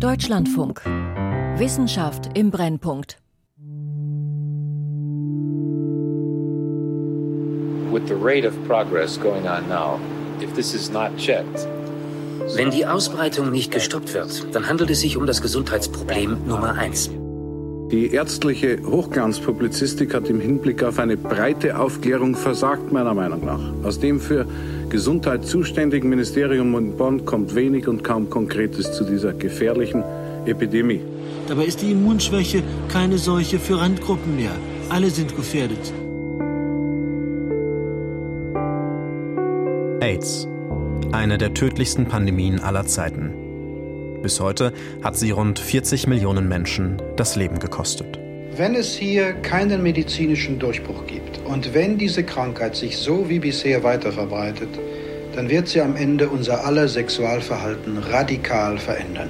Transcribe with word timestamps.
Deutschlandfunk. 0.00 0.82
Wissenschaft 1.56 2.28
im 2.34 2.50
Brennpunkt. 2.50 3.16
With 7.90 8.06
the 8.06 8.14
rate 8.14 8.46
of 8.46 8.52
progress 8.66 9.18
going 9.18 9.48
on 9.48 9.66
now, 9.70 9.98
if 10.42 10.54
this 10.54 10.74
is 10.74 10.90
not 10.90 11.16
checked, 11.16 11.66
wenn 12.54 12.70
die 12.70 12.84
Ausbreitung 12.84 13.50
nicht 13.50 13.72
gestoppt 13.72 14.12
wird, 14.12 14.54
dann 14.54 14.68
handelt 14.68 14.90
es 14.90 15.00
sich 15.00 15.16
um 15.16 15.24
das 15.26 15.40
Gesundheitsproblem 15.40 16.46
Nummer 16.46 16.74
eins. 16.74 17.10
Die 17.90 18.12
ärztliche 18.12 18.80
Hochglanzpublizistik 18.84 20.12
hat 20.12 20.28
im 20.28 20.40
Hinblick 20.40 20.82
auf 20.82 20.98
eine 20.98 21.16
breite 21.16 21.78
Aufklärung 21.78 22.34
versagt, 22.34 22.92
meiner 22.92 23.14
Meinung 23.14 23.46
nach. 23.46 23.60
Aus 23.82 23.98
dem 23.98 24.20
für 24.20 24.44
Gesundheit 24.88 25.44
zuständigen 25.44 26.08
Ministerium 26.08 26.76
in 26.76 26.96
Bonn 26.96 27.24
kommt 27.24 27.54
wenig 27.54 27.88
und 27.88 28.04
kaum 28.04 28.30
Konkretes 28.30 28.92
zu 28.92 29.04
dieser 29.04 29.32
gefährlichen 29.32 30.04
Epidemie. 30.46 31.00
Dabei 31.48 31.64
ist 31.64 31.82
die 31.82 31.90
Immunschwäche 31.90 32.62
keine 32.88 33.18
Seuche 33.18 33.58
für 33.58 33.80
Randgruppen 33.80 34.36
mehr. 34.36 34.52
Alle 34.88 35.10
sind 35.10 35.34
gefährdet. 35.34 35.92
AIDS. 40.00 40.48
Eine 41.12 41.38
der 41.38 41.54
tödlichsten 41.54 42.06
Pandemien 42.06 42.60
aller 42.60 42.86
Zeiten. 42.86 43.32
Bis 44.22 44.40
heute 44.40 44.72
hat 45.02 45.16
sie 45.16 45.30
rund 45.30 45.58
40 45.58 46.06
Millionen 46.06 46.48
Menschen 46.48 47.02
das 47.16 47.36
Leben 47.36 47.58
gekostet. 47.58 48.25
Wenn 48.58 48.74
es 48.74 48.94
hier 48.94 49.34
keinen 49.34 49.82
medizinischen 49.82 50.58
Durchbruch 50.58 51.06
gibt 51.06 51.40
und 51.44 51.74
wenn 51.74 51.98
diese 51.98 52.24
Krankheit 52.24 52.74
sich 52.74 52.96
so 52.96 53.28
wie 53.28 53.38
bisher 53.38 53.82
weiter 53.82 54.12
verbreitet, 54.12 54.70
dann 55.34 55.50
wird 55.50 55.68
sie 55.68 55.82
am 55.82 55.94
Ende 55.94 56.30
unser 56.30 56.64
aller 56.64 56.88
Sexualverhalten 56.88 57.98
radikal 57.98 58.78
verändern. 58.78 59.28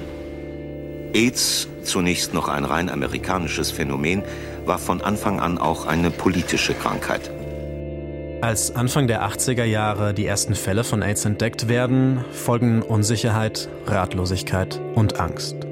AIDS, 1.13 1.67
zunächst 1.83 2.33
noch 2.33 2.47
ein 2.47 2.63
rein 2.63 2.89
amerikanisches 2.89 3.69
Phänomen, 3.69 4.23
war 4.65 4.79
von 4.79 5.01
Anfang 5.01 5.41
an 5.41 5.57
auch 5.57 5.85
eine 5.87 6.09
politische 6.09 6.73
Krankheit. 6.73 7.29
Als 8.39 8.73
Anfang 8.77 9.07
der 9.07 9.27
80er 9.27 9.65
Jahre 9.65 10.13
die 10.13 10.25
ersten 10.25 10.55
Fälle 10.55 10.85
von 10.85 11.01
AIDS 11.01 11.25
entdeckt 11.25 11.67
werden, 11.67 12.23
folgen 12.31 12.81
Unsicherheit, 12.81 13.67
Ratlosigkeit 13.87 14.79
und 14.95 15.19
Angst. 15.19 15.66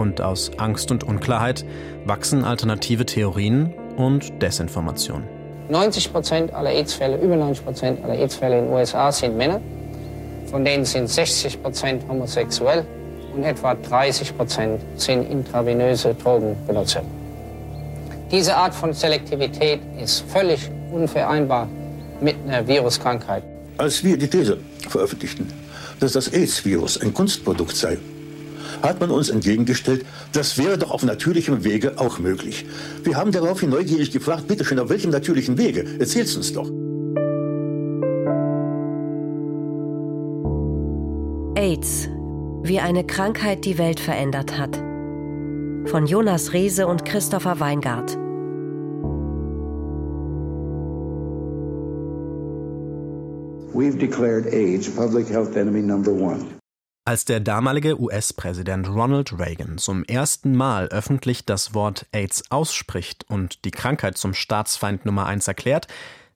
Und 0.00 0.22
aus 0.22 0.50
Angst 0.56 0.90
und 0.90 1.04
Unklarheit 1.04 1.62
wachsen 2.06 2.42
alternative 2.42 3.04
Theorien 3.04 3.74
und 3.98 4.40
Desinformation. 4.40 5.24
90 5.68 6.10
Prozent 6.10 6.54
aller 6.54 6.70
AIDS-Fälle, 6.70 7.18
über 7.18 7.36
90 7.36 7.62
Prozent 7.66 8.02
aller 8.02 8.14
AIDS-Fälle 8.14 8.60
in 8.60 8.64
den 8.64 8.72
USA 8.72 9.12
sind 9.12 9.36
Männer. 9.36 9.60
Von 10.46 10.64
denen 10.64 10.86
sind 10.86 11.06
60 11.06 11.62
Prozent 11.62 12.02
homosexuell 12.08 12.86
und 13.36 13.44
etwa 13.44 13.74
30 13.74 14.34
Prozent 14.38 14.80
sind 14.96 15.30
intravenöse 15.30 16.14
Drogenbenutzer. 16.14 17.02
Diese 18.30 18.56
Art 18.56 18.74
von 18.74 18.94
Selektivität 18.94 19.80
ist 20.02 20.24
völlig 20.30 20.70
unvereinbar 20.90 21.68
mit 22.22 22.36
einer 22.46 22.66
Viruskrankheit. 22.66 23.42
Als 23.76 24.02
wir 24.02 24.16
die 24.16 24.28
These 24.28 24.56
veröffentlichten, 24.88 25.52
dass 26.00 26.12
das 26.12 26.28
AIDS-Virus 26.28 26.98
ein 27.02 27.12
Kunstprodukt 27.12 27.76
sei, 27.76 27.98
hat 28.82 29.00
man 29.00 29.10
uns 29.10 29.28
entgegengestellt, 29.28 30.04
das 30.32 30.58
wäre 30.58 30.78
doch 30.78 30.90
auf 30.90 31.02
natürlichem 31.02 31.64
Wege 31.64 31.98
auch 31.98 32.18
möglich. 32.18 32.66
Wir 33.04 33.16
haben 33.16 33.32
daraufhin 33.32 33.70
neugierig 33.70 34.10
gefragt, 34.10 34.48
bitte 34.48 34.64
schön, 34.64 34.78
auf 34.78 34.88
welchem 34.88 35.10
natürlichen 35.10 35.58
Wege? 35.58 35.84
Erzähl's 35.98 36.36
uns 36.36 36.52
doch. 36.52 36.70
AIDS, 41.56 42.08
wie 42.62 42.80
eine 42.80 43.04
Krankheit 43.04 43.64
die 43.64 43.76
Welt 43.76 44.00
verändert 44.00 44.58
hat. 44.58 44.76
Von 45.86 46.06
Jonas 46.06 46.52
Rehse 46.52 46.86
und 46.86 47.04
Christopher 47.04 47.60
Weingart. 47.60 48.16
We've 53.72 53.98
declared 53.98 54.46
AIDS 54.52 54.88
public 54.88 55.28
health 55.28 55.56
enemy 55.56 55.80
number 55.80 56.12
one. 56.12 56.59
Als 57.06 57.24
der 57.24 57.40
damalige 57.40 57.98
US-Präsident 57.98 58.86
Ronald 58.88 59.38
Reagan 59.38 59.78
zum 59.78 60.04
ersten 60.04 60.54
Mal 60.54 60.88
öffentlich 60.88 61.46
das 61.46 61.72
Wort 61.72 62.06
AIDS 62.12 62.50
ausspricht 62.50 63.24
und 63.28 63.64
die 63.64 63.70
Krankheit 63.70 64.18
zum 64.18 64.34
Staatsfeind 64.34 65.06
Nummer 65.06 65.26
eins 65.26 65.48
erklärt, 65.48 65.88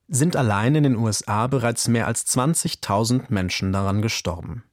sind 0.09 0.37
allein 0.37 0.75
in 0.75 0.85
den 0.85 0.97
USA 0.97 1.47
bereits 1.49 1.87
mehr 1.87 2.07
als 2.07 2.27
20.000 2.27 3.27
Menschen 3.29 3.73
daran 3.73 4.01
gestorben. 4.01 4.65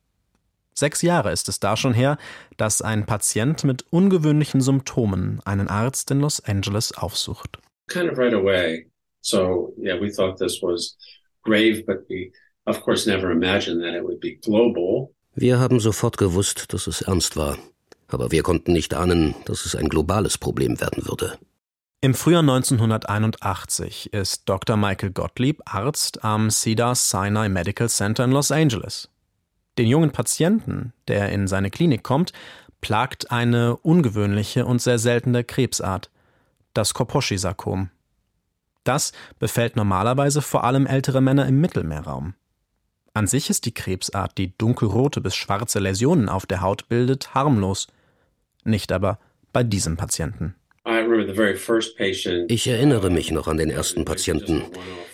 Sechs 0.74 1.02
Jahre 1.02 1.32
ist 1.34 1.50
es 1.50 1.60
da 1.60 1.76
schon 1.76 1.94
her, 1.94 2.18
dass 2.56 2.82
ein 2.82 3.06
Patient 3.06 3.64
mit 3.66 3.86
ungewöhnlichen 3.92 4.62
Symptomen 4.62 5.42
einen 5.44 5.68
Arzt 5.68 6.10
in 6.10 6.22
Los 6.22 6.40
Angeles 6.44 6.98
aufsucht. 6.98 7.60
Kind 7.88 8.10
of 8.10 8.18
right 8.18 8.34
away. 8.34 8.88
So, 9.22 9.74
yeah, 9.78 10.00
we 10.00 10.10
thought 10.10 10.38
this 10.40 10.62
was 10.62 10.98
grave, 11.44 11.84
but 11.86 12.08
we 12.10 12.32
of 12.66 12.82
course 12.82 13.06
never 13.10 13.30
imagined 13.32 13.82
that 13.84 13.94
it 13.94 14.04
would 14.04 14.22
be 14.22 14.38
global. 14.38 15.14
Wir 15.34 15.60
haben 15.60 15.80
sofort 15.80 16.18
gewusst, 16.18 16.74
dass 16.74 16.88
es 16.88 17.02
ernst 17.02 17.38
war. 17.38 17.58
Aber 18.08 18.32
wir 18.32 18.44
konnten 18.44 18.74
nicht 18.74 18.94
ahnen, 18.94 19.36
dass 19.46 19.66
es 19.66 19.76
ein 19.76 19.88
globales 19.88 20.38
Problem 20.38 20.82
werden 20.82 21.08
würde. 21.08 21.38
Im 22.02 22.14
Frühjahr 22.14 22.42
1981 22.42 24.12
ist 24.12 24.50
Dr. 24.50 24.76
Michael 24.76 25.12
Gottlieb 25.12 25.62
Arzt 25.66 26.24
am 26.24 26.50
Cedar 26.50 26.96
Sinai 26.96 27.48
Medical 27.48 27.88
Center 27.88 28.26
in 28.26 28.32
Los 28.32 28.52
Angeles. 28.52 29.08
Den 29.78 29.88
jungen 29.88 30.12
Patienten, 30.12 30.94
der 31.08 31.32
in 31.32 31.48
seine 31.48 31.70
Klinik 31.70 32.04
kommt, 32.04 32.34
plagt 32.82 33.32
eine 33.32 33.78
ungewöhnliche 33.78 34.66
und 34.66 34.82
sehr 34.82 35.00
seltene 35.00 35.44
Krebsart, 35.44 36.10
das 36.74 36.94
Koposhi-Sarkom. 36.94 37.90
Das 38.84 39.14
befällt 39.40 39.76
normalerweise 39.76 40.42
vor 40.42 40.64
allem 40.64 40.88
ältere 40.88 41.22
Männer 41.22 41.48
im 41.48 41.62
Mittelmeerraum. 41.62 42.34
An 43.14 43.28
sich 43.28 43.50
ist 43.50 43.66
die 43.66 43.74
Krebsart, 43.74 44.38
die 44.38 44.58
dunkelrote 44.58 45.20
bis 45.20 45.36
schwarze 45.36 45.80
Läsionen 45.80 46.30
auf 46.30 46.46
der 46.46 46.62
Haut 46.62 46.88
bildet, 46.88 47.34
harmlos. 47.34 47.88
Nicht 48.64 48.92
aber 48.92 49.20
bei 49.52 49.64
diesem 49.64 49.98
Patienten. 49.98 50.56
Ich 52.48 52.68
erinnere 52.68 53.10
mich 53.10 53.32
noch 53.32 53.48
an 53.48 53.58
den 53.58 53.70
ersten 53.70 54.06
Patienten. 54.06 54.64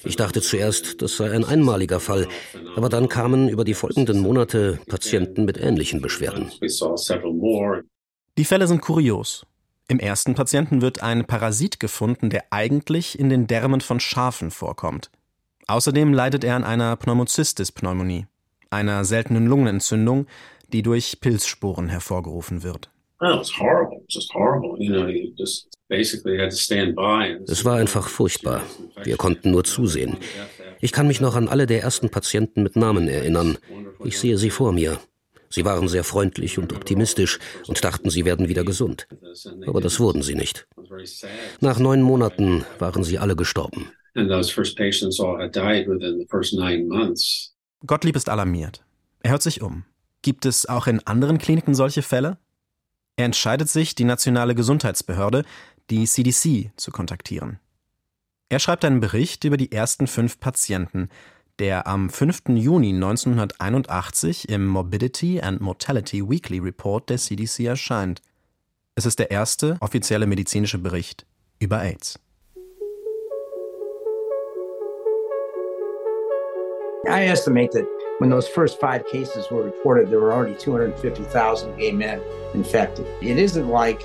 Ich 0.04 0.16
dachte 0.16 0.42
zuerst, 0.42 1.02
das 1.02 1.18
sei 1.18 1.32
ein 1.32 1.44
einmaliger 1.44 2.00
Fall, 2.00 2.28
aber 2.76 2.88
dann 2.88 3.10
kamen 3.10 3.50
über 3.50 3.66
die 3.66 3.74
folgenden 3.74 4.20
Monate 4.20 4.80
Patienten 4.88 5.44
mit 5.44 5.58
ähnlichen 5.58 6.00
Beschwerden. 6.02 6.52
Die 8.38 8.46
Fälle 8.46 8.68
sind 8.68 8.82
kurios. 8.82 9.46
Im 9.90 10.00
ersten 10.00 10.36
Patienten 10.36 10.82
wird 10.82 11.02
ein 11.02 11.26
Parasit 11.26 11.80
gefunden, 11.80 12.30
der 12.30 12.46
eigentlich 12.52 13.18
in 13.18 13.30
den 13.30 13.48
Därmen 13.48 13.82
von 13.82 14.00
Schafen 14.00 14.52
vorkommt. 14.52 15.10
Außerdem 15.68 16.14
leidet 16.14 16.46
er 16.46 16.56
an 16.56 16.64
einer 16.64 16.96
Pneumocystis-Pneumonie, 16.96 18.26
einer 18.70 19.04
seltenen 19.04 19.48
Lungenentzündung, 19.48 20.28
die 20.72 20.82
durch 20.82 21.20
Pilzsporen 21.20 21.90
hervorgerufen 21.90 22.64
wird. 22.64 22.90
Es 27.48 27.66
war 27.66 27.76
einfach 27.78 28.08
furchtbar. 28.08 28.62
Wir 29.04 29.18
konnten 29.18 29.52
nur 29.52 29.64
zusehen. 29.64 30.18
Ich 30.80 30.92
kann 30.92 31.08
mich 31.08 31.20
noch 31.20 31.36
an 31.36 31.48
alle 31.48 31.66
der 31.66 31.82
ersten 31.82 32.10
Patienten 32.10 32.64
mit 32.64 32.76
Namen 32.76 33.08
erinnern. 33.08 33.58
Ich 34.04 34.20
sehe 34.20 34.38
sie 34.38 34.52
vor 34.52 34.72
mir. 34.72 35.00
Sie 35.50 35.66
waren 35.66 35.88
sehr 35.88 36.04
freundlich 36.04 36.60
und 36.60 36.74
optimistisch 36.74 37.40
und 37.68 37.84
dachten, 37.84 38.10
sie 38.10 38.26
werden 38.26 38.48
wieder 38.48 38.64
gesund. 38.64 39.08
Aber 39.66 39.82
das 39.82 40.00
wurden 40.00 40.22
sie 40.22 40.36
nicht. 40.36 40.68
Nach 41.62 41.80
neun 41.80 42.02
Monaten 42.02 42.66
waren 42.80 43.04
sie 43.04 43.18
alle 43.18 43.36
gestorben. 43.36 43.92
Gottlieb 47.86 48.16
ist 48.16 48.30
alarmiert. 48.30 48.84
Er 49.22 49.32
hört 49.32 49.44
sich 49.44 49.62
um. 49.62 49.86
Gibt 50.22 50.46
es 50.46 50.66
auch 50.66 50.88
in 50.88 51.06
anderen 51.06 51.38
Kliniken 51.38 51.76
solche 51.76 52.02
Fälle? 52.02 52.38
Er 53.16 53.26
entscheidet 53.26 53.70
sich, 53.70 53.96
die 53.96 54.04
nationale 54.04 54.56
Gesundheitsbehörde, 54.56 55.46
die 55.90 56.06
CDC, 56.06 56.72
zu 56.78 56.92
kontaktieren. 56.92 57.60
Er 58.50 58.60
schreibt 58.60 58.86
einen 58.86 59.00
Bericht 59.00 59.44
über 59.44 59.58
die 59.58 59.72
ersten 59.72 60.08
fünf 60.08 60.40
Patienten, 60.40 61.10
der 61.60 61.88
am 61.88 62.10
5. 62.10 62.50
Juni 62.50 62.94
1981 62.94 64.50
im 64.50 64.66
Morbidity 64.68 65.42
and 65.42 65.62
Mortality 65.62 66.28
Weekly 66.28 66.60
Report 66.60 67.10
der 67.10 67.18
CDC 67.18 67.60
erscheint. 67.62 68.22
Es 68.96 69.06
ist 69.06 69.20
der 69.20 69.32
erste 69.32 69.78
offizielle 69.80 70.28
medizinische 70.28 70.78
Bericht 70.78 71.26
über 71.60 71.82
AIDS. 71.82 72.20
I 77.06 77.28
estimate 77.28 77.72
that 77.72 77.86
when 78.20 78.30
those 78.30 78.48
first 78.48 78.80
five 78.80 79.06
cases 79.06 79.50
were 79.52 79.64
reported, 79.64 80.10
there 80.10 80.20
were 80.20 80.34
already 80.34 80.56
250,000 80.56 81.78
gay 81.78 81.92
men 81.92 82.20
infected. 82.54 83.06
It 83.22 83.38
isn't 83.38 83.70
like 83.70 84.02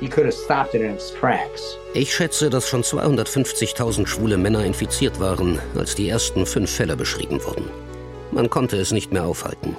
he 0.00 0.08
could 0.08 0.24
have 0.24 0.34
stopped 0.34 0.74
it 0.74 0.80
in 0.80 0.92
its 0.92 1.12
tracks. 1.12 1.76
Ich 1.92 2.14
schätze, 2.14 2.48
dass 2.48 2.68
schon 2.68 2.82
250.000 2.82 4.06
schwule 4.06 4.38
Männer 4.38 4.64
infiziert 4.64 5.18
waren, 5.20 5.58
als 5.76 5.94
die 5.94 6.08
ersten 6.08 6.46
fünf 6.46 6.70
Fälle 6.70 6.96
beschrieben 6.96 7.42
wurden. 7.44 7.68
Man 8.30 8.48
konnte 8.48 8.76
es 8.76 8.92
nicht 8.92 9.12
mehr 9.12 9.24
aufhalten. 9.24 9.76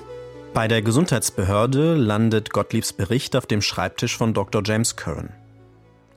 Bei 0.53 0.67
der 0.67 0.81
Gesundheitsbehörde 0.81 1.95
landet 1.95 2.51
Gottliebs 2.51 2.91
Bericht 2.91 3.37
auf 3.37 3.45
dem 3.45 3.61
Schreibtisch 3.61 4.17
von 4.17 4.33
Dr. 4.33 4.61
James 4.65 4.97
Curran. 4.97 5.29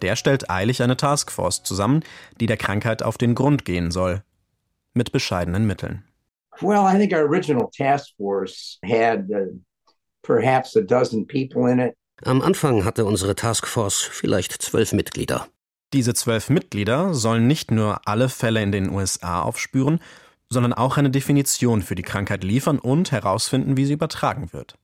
Der 0.03 0.17
stellt 0.17 0.51
eilig 0.51 0.83
eine 0.83 0.97
Taskforce 0.97 1.63
zusammen, 1.63 2.03
die 2.41 2.47
der 2.47 2.57
Krankheit 2.57 3.05
auf 3.05 3.17
den 3.17 3.37
Grund 3.37 3.65
gehen 3.65 3.93
soll. 3.93 4.23
Mit 4.93 5.13
bescheidenen 5.13 5.67
Mitteln. 5.67 6.03
Well, 6.61 6.87
I 6.87 6.99
think 6.99 7.13
our 7.13 7.27
original 7.27 7.71
task 7.71 8.15
force 8.17 8.79
had 8.85 9.31
uh, 9.31 9.53
perhaps 10.23 10.77
a 10.77 10.83
dozen 10.83 11.27
people 11.27 11.71
in 11.71 11.79
it. 11.81 11.95
Am 12.25 12.43
Anfang 12.43 12.85
hatte 12.85 13.05
unsere 13.05 13.35
Taskforce 13.35 14.03
vielleicht 14.03 14.53
zwölf 14.63 14.93
Mitglieder. 14.93 15.49
Diese 15.93 16.15
zwölf 16.15 16.49
Mitglieder 16.49 17.13
sollen 17.13 17.47
nicht 17.47 17.71
nur 17.71 18.01
alle 18.07 18.29
Fälle 18.29 18.63
in 18.63 18.73
den 18.73 18.91
USA 18.91 19.43
aufspüren, 19.43 20.01
sondern 20.49 20.73
auch 20.73 20.97
eine 20.97 21.11
Definition 21.11 21.83
für 21.83 21.95
die 21.95 22.03
Krankheit 22.03 22.45
liefern 22.45 22.79
und 22.79 23.13
herausfinden, 23.13 23.77
wie 23.77 23.85
sie 23.85 23.95
übertragen 23.95 24.53
wird. 24.53 24.77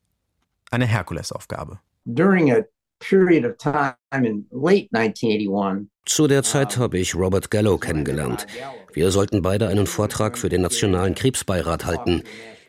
Eine 0.70 0.86
Herkulesaufgabe. 0.86 1.78
During 2.04 2.50
a 2.52 2.64
period 2.98 3.44
of 3.44 3.56
time 3.56 3.96
in 4.26 4.46
late 4.50 4.88
1981, 4.92 5.88
Zu 6.06 6.26
der 6.26 6.42
Zeit 6.42 6.76
habe 6.76 6.98
ich 6.98 7.14
Robert 7.14 7.50
Gallo 7.50 7.78
kennengelernt. 7.78 8.46
Wir 8.92 9.10
sollten 9.10 9.42
beide 9.42 9.68
einen 9.68 9.86
Vortrag 9.86 10.38
für 10.38 10.48
den 10.48 10.62
Nationalen 10.62 11.14
Krebsbeirat 11.14 11.84
halten. 11.84 12.22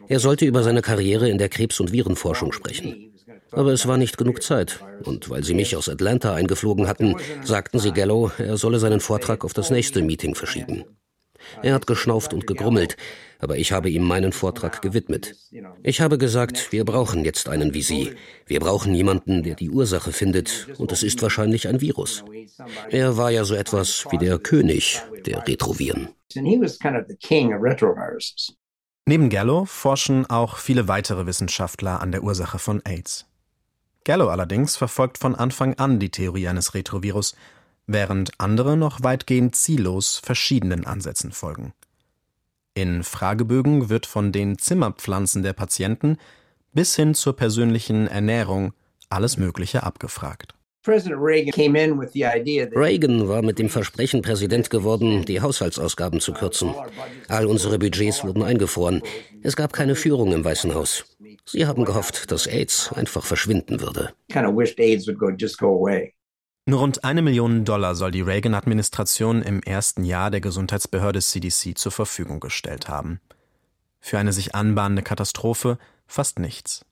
Er 0.07 0.19
sollte 0.19 0.45
über 0.45 0.63
seine 0.63 0.81
Karriere 0.81 1.29
in 1.29 1.37
der 1.37 1.49
Krebs- 1.49 1.79
und 1.79 1.91
Virenforschung 1.91 2.51
sprechen. 2.51 3.13
Aber 3.51 3.71
es 3.71 3.87
war 3.87 3.97
nicht 3.97 4.17
genug 4.17 4.41
Zeit. 4.43 4.79
Und 5.03 5.29
weil 5.29 5.43
sie 5.43 5.53
mich 5.53 5.75
aus 5.75 5.89
Atlanta 5.89 6.33
eingeflogen 6.33 6.87
hatten, 6.87 7.15
sagten 7.43 7.79
sie 7.79 7.91
Gallo, 7.91 8.31
er 8.37 8.57
solle 8.57 8.79
seinen 8.79 8.99
Vortrag 8.99 9.43
auf 9.43 9.53
das 9.53 9.71
nächste 9.71 10.01
Meeting 10.01 10.35
verschieben. 10.35 10.85
Er 11.61 11.73
hat 11.73 11.87
geschnauft 11.87 12.33
und 12.33 12.47
gegrummelt, 12.47 12.97
aber 13.39 13.57
ich 13.57 13.71
habe 13.71 13.89
ihm 13.89 14.03
meinen 14.03 14.33
Vortrag 14.33 14.81
gewidmet. 14.81 15.35
Ich 15.83 16.01
habe 16.01 16.17
gesagt, 16.17 16.71
wir 16.71 16.85
brauchen 16.85 17.25
jetzt 17.25 17.49
einen 17.49 17.73
wie 17.73 17.81
Sie. 17.81 18.13
Wir 18.45 18.59
brauchen 18.59 18.93
jemanden, 18.93 19.43
der 19.43 19.55
die 19.55 19.69
Ursache 19.69 20.11
findet, 20.11 20.67
und 20.77 20.91
es 20.91 21.03
ist 21.03 21.21
wahrscheinlich 21.21 21.67
ein 21.67 21.81
Virus. 21.81 22.23
Er 22.89 23.17
war 23.17 23.31
ja 23.31 23.43
so 23.43 23.55
etwas 23.55 24.05
wie 24.11 24.17
der 24.17 24.37
König 24.39 25.01
der 25.25 25.47
Retroviren. 25.47 26.09
Neben 29.07 29.29
Gallo 29.29 29.65
forschen 29.65 30.29
auch 30.29 30.57
viele 30.57 30.87
weitere 30.87 31.25
Wissenschaftler 31.25 32.01
an 32.01 32.11
der 32.11 32.23
Ursache 32.23 32.59
von 32.59 32.81
AIDS. 32.85 33.25
Gallo 34.03 34.29
allerdings 34.29 34.77
verfolgt 34.77 35.17
von 35.17 35.35
Anfang 35.35 35.75
an 35.75 35.99
die 35.99 36.09
Theorie 36.09 36.47
eines 36.47 36.73
Retrovirus, 36.73 37.35
während 37.93 38.31
andere 38.39 38.77
noch 38.77 39.03
weitgehend 39.03 39.55
ziellos 39.55 40.21
verschiedenen 40.23 40.85
Ansätzen 40.85 41.31
folgen. 41.31 41.73
In 42.73 43.03
Fragebögen 43.03 43.89
wird 43.89 44.05
von 44.05 44.31
den 44.31 44.57
Zimmerpflanzen 44.57 45.43
der 45.43 45.53
Patienten 45.53 46.17
bis 46.73 46.95
hin 46.95 47.13
zur 47.13 47.35
persönlichen 47.35 48.07
Ernährung 48.07 48.73
alles 49.09 49.37
Mögliche 49.37 49.83
abgefragt. 49.83 50.53
Reagan 52.75 53.27
war 53.27 53.43
mit 53.43 53.59
dem 53.59 53.69
Versprechen 53.69 54.23
Präsident 54.23 54.71
geworden, 54.71 55.25
die 55.25 55.39
Haushaltsausgaben 55.39 56.19
zu 56.19 56.33
kürzen. 56.33 56.73
All 57.27 57.45
unsere 57.45 57.77
Budgets 57.77 58.23
wurden 58.23 58.41
eingefroren. 58.41 59.03
Es 59.43 59.55
gab 59.55 59.73
keine 59.73 59.95
Führung 59.95 60.33
im 60.33 60.43
Weißen 60.43 60.73
Haus. 60.73 61.05
Sie 61.45 61.67
haben 61.67 61.85
gehofft, 61.85 62.31
dass 62.31 62.47
AIDS 62.47 62.91
einfach 62.93 63.23
verschwinden 63.23 63.79
würde. 63.79 64.13
Nur 66.71 66.79
rund 66.79 67.03
eine 67.03 67.21
Million 67.21 67.65
Dollar 67.65 67.95
soll 67.95 68.11
die 68.11 68.21
Reagan-Administration 68.21 69.41
im 69.41 69.61
ersten 69.61 70.05
Jahr 70.05 70.31
der 70.31 70.39
Gesundheitsbehörde 70.39 71.19
CDC 71.19 71.77
zur 71.77 71.91
Verfügung 71.91 72.39
gestellt 72.39 72.87
haben. 72.87 73.19
Für 73.99 74.19
eine 74.19 74.31
sich 74.31 74.55
anbahnende 74.55 75.01
Katastrophe 75.01 75.77
fast 76.07 76.39
nichts. 76.39 76.85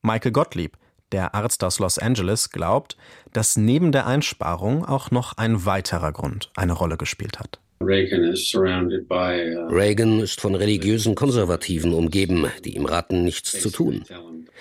Michael 0.00 0.32
Gottlieb, 0.32 0.78
der 1.12 1.34
Arzt 1.34 1.62
aus 1.64 1.80
Los 1.80 1.98
Angeles, 1.98 2.48
glaubt, 2.48 2.96
dass 3.34 3.58
neben 3.58 3.92
der 3.92 4.06
Einsparung 4.06 4.86
auch 4.86 5.10
noch 5.10 5.36
ein 5.36 5.66
weiterer 5.66 6.12
Grund 6.12 6.50
eine 6.56 6.72
Rolle 6.72 6.96
gespielt 6.96 7.38
hat. 7.38 7.60
Reagan 7.82 8.22
uh, 8.24 9.66
Reagan 9.68 10.20
ist 10.20 10.40
von 10.40 10.54
religiösen 10.54 11.14
Konservativen 11.14 11.92
umgeben, 11.92 12.46
die 12.64 12.74
ihm 12.74 12.86
raten, 12.86 13.22
nichts 13.22 13.60
zu 13.60 13.68
tun. 13.68 14.04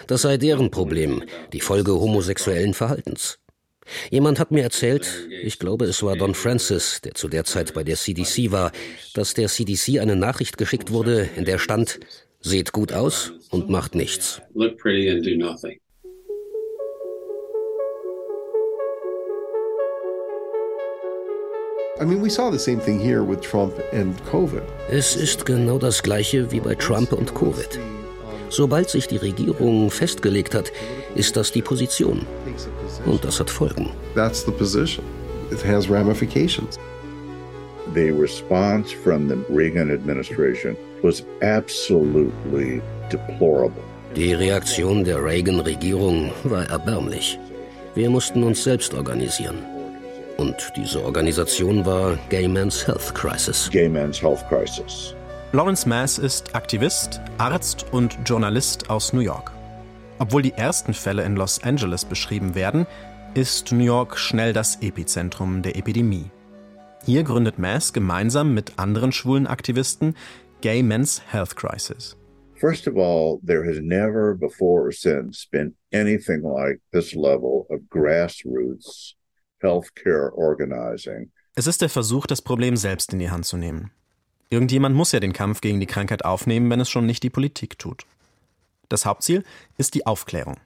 Das 0.08 0.24
sei 0.24 0.36
deren 0.36 0.70
Problem, 0.70 1.24
die 1.54 1.62
Folge 1.62 1.94
homosexuellen 1.94 2.74
Verhaltens. 2.74 3.40
Jemand 4.10 4.40
hat 4.40 4.52
mir 4.52 4.64
erzählt, 4.64 5.28
ich 5.44 5.60
glaube 5.60 5.86
es 5.86 6.04
war 6.04 6.16
Don 6.16 6.34
Francis, 6.34 7.02
der 7.02 7.14
zu 7.14 7.28
der 7.28 7.44
Zeit 7.44 7.74
bei 7.74 7.84
der 7.84 7.96
CDC 7.96 8.52
war, 8.52 8.72
dass 9.14 9.34
der 9.34 9.48
CDC 9.48 10.00
eine 10.00 10.16
Nachricht 10.16 10.58
geschickt 10.58 10.92
wurde, 10.92 11.30
in 11.36 11.46
der 11.46 11.60
stand, 11.60 12.00
seht 12.40 12.72
gut 12.72 12.94
aus 12.94 13.34
und 13.50 13.70
macht 13.70 13.96
nichts. 13.96 14.42
Es 24.90 25.16
ist 25.16 25.46
genau 25.46 25.78
das 25.78 26.02
gleiche 26.02 26.52
wie 26.52 26.60
bei 26.60 26.76
Trump 26.76 27.14
und 27.14 27.36
Covid. 27.36 27.80
Sobald 28.50 28.90
sich 28.90 29.08
die 29.08 29.18
Regierung 29.18 29.90
festgelegt 29.90 30.54
hat, 30.54 30.72
ist 31.16 31.38
das 31.38 31.52
die 31.52 31.62
Position. 31.62 32.26
Und 33.06 33.24
das 33.24 33.40
hat 33.40 33.50
Folgen. 33.50 33.90
That's 34.16 34.46
the 34.46 34.52
position. 34.52 35.06
It 35.52 35.64
has 35.66 35.90
ramifications. 35.90 36.80
The 37.94 38.12
response 38.12 38.92
from 38.92 39.28
the 39.28 39.38
Reagan 39.50 39.92
administration 39.92 40.76
was 41.04 41.24
absolutely 41.42 42.82
deplorable. 43.10 43.84
Die 44.16 44.34
Reaktion 44.34 45.04
der 45.04 45.24
Reagan-Regierung 45.24 46.32
war 46.44 46.70
erbärmlich. 46.70 47.40
Wir 47.96 48.10
mussten 48.10 48.44
uns 48.44 48.64
selbst 48.64 48.94
organisieren. 48.94 49.58
Und 50.38 50.56
diese 50.76 51.04
Organisation 51.04 51.86
war 51.86 52.18
Gay 52.30 52.48
Men's 52.48 52.88
Health 52.88 53.14
Crisis. 53.14 53.70
Gay 53.72 53.90
Men's 53.90 54.22
Health 54.22 54.48
Crisis. 54.50 55.16
Lawrence 55.52 55.88
Mass 55.88 56.18
ist 56.18 56.56
Aktivist, 56.56 57.22
Arzt 57.38 57.86
und 57.92 58.18
Journalist 58.26 58.90
aus 58.90 59.14
New 59.14 59.22
York. 59.22 59.52
Obwohl 60.20 60.42
die 60.42 60.54
ersten 60.54 60.94
Fälle 60.94 61.24
in 61.24 61.36
Los 61.36 61.64
Angeles 61.64 62.06
beschrieben 62.06 62.56
werden, 62.56 62.86
ist 63.34 63.72
New 63.72 63.84
York 63.84 64.18
schnell 64.18 64.54
das 64.54 64.82
Epizentrum 64.82 65.62
der 65.62 65.76
Epidemie. 65.76 66.30
Hier 67.06 67.24
gründet 67.24 67.60
Mass 67.60 67.92
gemeinsam 67.92 68.54
mit 68.54 68.78
anderen 68.78 69.12
schwulen 69.12 69.48
Aktivisten 69.48 70.16
Gay 70.62 70.84
Men's 70.84 71.22
Health 71.32 71.56
Crisis. 71.56 72.16
First 72.56 72.88
of 72.88 72.96
all, 72.96 73.40
there 73.46 73.66
has 73.68 73.82
never 73.82 74.36
before 74.36 74.84
or 74.84 74.92
since 74.92 75.46
been 75.52 75.76
anything 75.92 76.44
like 76.44 76.80
this 76.94 77.14
level 77.14 77.66
of 77.70 77.82
grassroots 77.90 79.16
healthcare 79.62 80.32
organizing. 80.34 81.32
Es 81.56 81.68
ist 81.68 81.82
der 81.82 81.90
Versuch, 81.90 82.26
das 82.26 82.42
Problem 82.42 82.78
selbst 82.78 83.12
in 83.14 83.20
die 83.20 83.30
Hand 83.30 83.46
zu 83.46 83.58
nehmen. 83.58 83.92
Irgendjemand 84.50 84.96
muss 84.96 85.12
ja 85.12 85.20
den 85.20 85.34
Kampf 85.34 85.62
gegen 85.62 85.80
die 85.80 85.88
Krankheit 85.88 86.24
aufnehmen, 86.24 86.70
wenn 86.70 86.80
es 86.80 86.90
schon 86.90 87.06
nicht 87.06 87.24
die 87.24 87.30
Politik 87.30 87.80
tut. 87.80 88.06
Das 88.90 89.06
Hauptziel 89.06 89.44
ist 89.78 89.96
die 89.96 90.06
Aufklärung. 90.06 90.58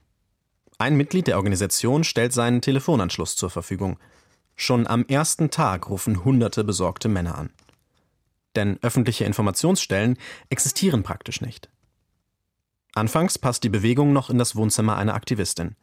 Ein 0.77 0.95
Mitglied 0.95 1.27
der 1.27 1.37
Organisation 1.37 2.03
stellt 2.03 2.33
seinen 2.33 2.61
Telefonanschluss 2.61 3.35
zur 3.35 3.49
Verfügung. 3.49 3.97
Schon 4.55 4.85
am 4.87 5.05
ersten 5.07 5.49
Tag 5.49 5.89
rufen 5.89 6.23
hunderte 6.23 6.63
besorgte 6.63 7.09
Männer 7.09 7.37
an. 7.37 7.49
Denn 8.55 8.77
öffentliche 8.81 9.25
Informationsstellen 9.25 10.17
existieren 10.49 11.03
praktisch 11.03 11.41
nicht. 11.41 11.69
Anfangs 12.93 13.37
passt 13.37 13.63
die 13.63 13.69
Bewegung 13.69 14.13
noch 14.13 14.29
in 14.29 14.37
das 14.37 14.55
Wohnzimmer 14.55 14.97
einer 14.97 15.13
Aktivistin. 15.13 15.75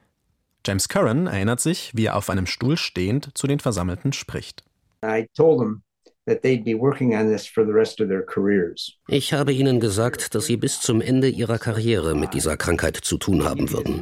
James 0.66 0.88
Curran 0.88 1.26
erinnert 1.26 1.60
sich, 1.60 1.92
wie 1.94 2.06
er 2.06 2.16
auf 2.16 2.30
einem 2.30 2.46
Stuhl 2.46 2.76
stehend 2.76 3.36
zu 3.36 3.46
den 3.46 3.60
Versammelten 3.60 4.12
spricht. 4.12 4.64
I 5.04 5.28
told 5.34 5.60
them 5.60 5.82
that 6.26 6.42
they'd 6.42 6.64
be 6.64 6.74
working 6.74 7.14
on 7.14 7.28
this 7.28 7.46
for 7.46 7.64
the 7.64 7.72
rest 7.72 8.00
of 8.00 8.08
their 8.08 8.22
careers. 8.22 8.96
Ich 9.08 9.32
habe 9.32 9.52
ihnen 9.52 9.80
gesagt, 9.80 10.34
dass 10.34 10.46
sie 10.46 10.56
bis 10.56 10.80
zum 10.80 11.00
Ende 11.00 11.28
ihrer 11.28 11.58
Karriere 11.58 12.14
mit 12.14 12.32
dieser 12.32 12.56
Krankheit 12.56 12.96
zu 12.96 13.18
tun 13.18 13.44
haben 13.44 13.70
würden. 13.70 14.00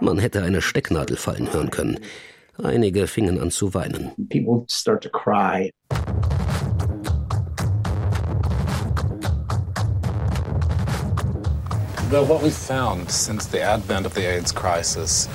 Man 0.00 0.18
hätte 0.18 0.42
eine 0.42 0.60
Stecknadel 0.60 1.16
fallen 1.16 1.52
hören 1.52 1.70
können. 1.70 1.98
Einige 2.62 3.06
fingen 3.06 3.38
an 3.38 3.50
zu 3.50 3.74
weinen. 3.74 4.12
People 4.28 4.64
start 4.68 5.02
to 5.02 5.10
cry. 5.10 5.70
Well, 12.10 12.24
what 12.24 12.42
we've 12.42 12.54
found 12.54 13.10
since 13.10 13.46
the 13.46 13.62
advent 13.62 14.06
of 14.06 14.14
the 14.14 14.24
AIDS 14.26 14.52
crisis 14.54 15.28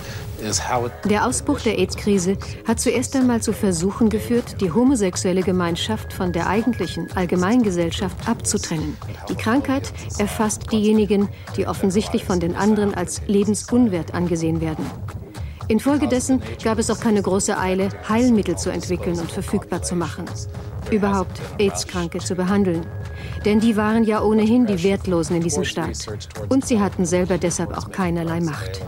Der 1.10 1.26
Ausbruch 1.26 1.60
der 1.62 1.78
AIDS-Krise 1.78 2.38
hat 2.68 2.80
zuerst 2.80 3.16
einmal 3.16 3.42
zu 3.42 3.54
Versuchen 3.54 4.10
geführt, 4.10 4.60
die 4.60 4.72
homosexuelle 4.72 5.42
Gemeinschaft 5.42 6.14
von 6.14 6.34
der 6.34 6.48
eigentlichen 6.48 7.12
Allgemeingesellschaft 7.16 8.28
abzutrennen. 8.28 8.98
Die 9.30 9.36
Krankheit 9.36 9.94
erfasst 10.18 10.72
diejenigen, 10.72 11.30
die 11.58 11.68
offensichtlich 11.68 12.26
von 12.26 12.40
den 12.40 12.56
anderen 12.56 12.94
als 12.94 13.22
lebensunwert 13.28 14.14
angesehen 14.14 14.62
werden. 14.62 14.86
Infolgedessen 15.68 16.42
gab 16.64 16.80
es 16.80 16.90
auch 16.90 17.00
keine 17.00 17.22
große 17.22 17.58
Eile, 17.58 17.90
Heilmittel 18.10 18.58
zu 18.58 18.72
entwickeln 18.72 19.20
und 19.20 19.32
verfügbar 19.32 19.84
zu 19.84 19.96
machen. 19.96 20.26
überhaupt 20.90 21.40
AIDS-Kranke 21.58 22.20
zu 22.20 22.36
behandeln. 22.36 22.86
Denn 23.46 23.60
die 23.60 23.78
waren 23.78 24.04
ja 24.04 24.22
ohnehin 24.22 24.66
die 24.66 24.84
Wertlosen 24.84 25.38
in 25.38 25.44
diesem 25.44 25.64
Staat. 25.64 26.08
Und 26.50 26.66
sie 26.66 26.80
hatten 26.80 27.06
selber 27.06 27.38
deshalb 27.38 27.78
auch 27.78 27.92
keinerlei 27.92 28.42
Macht. 28.42 28.82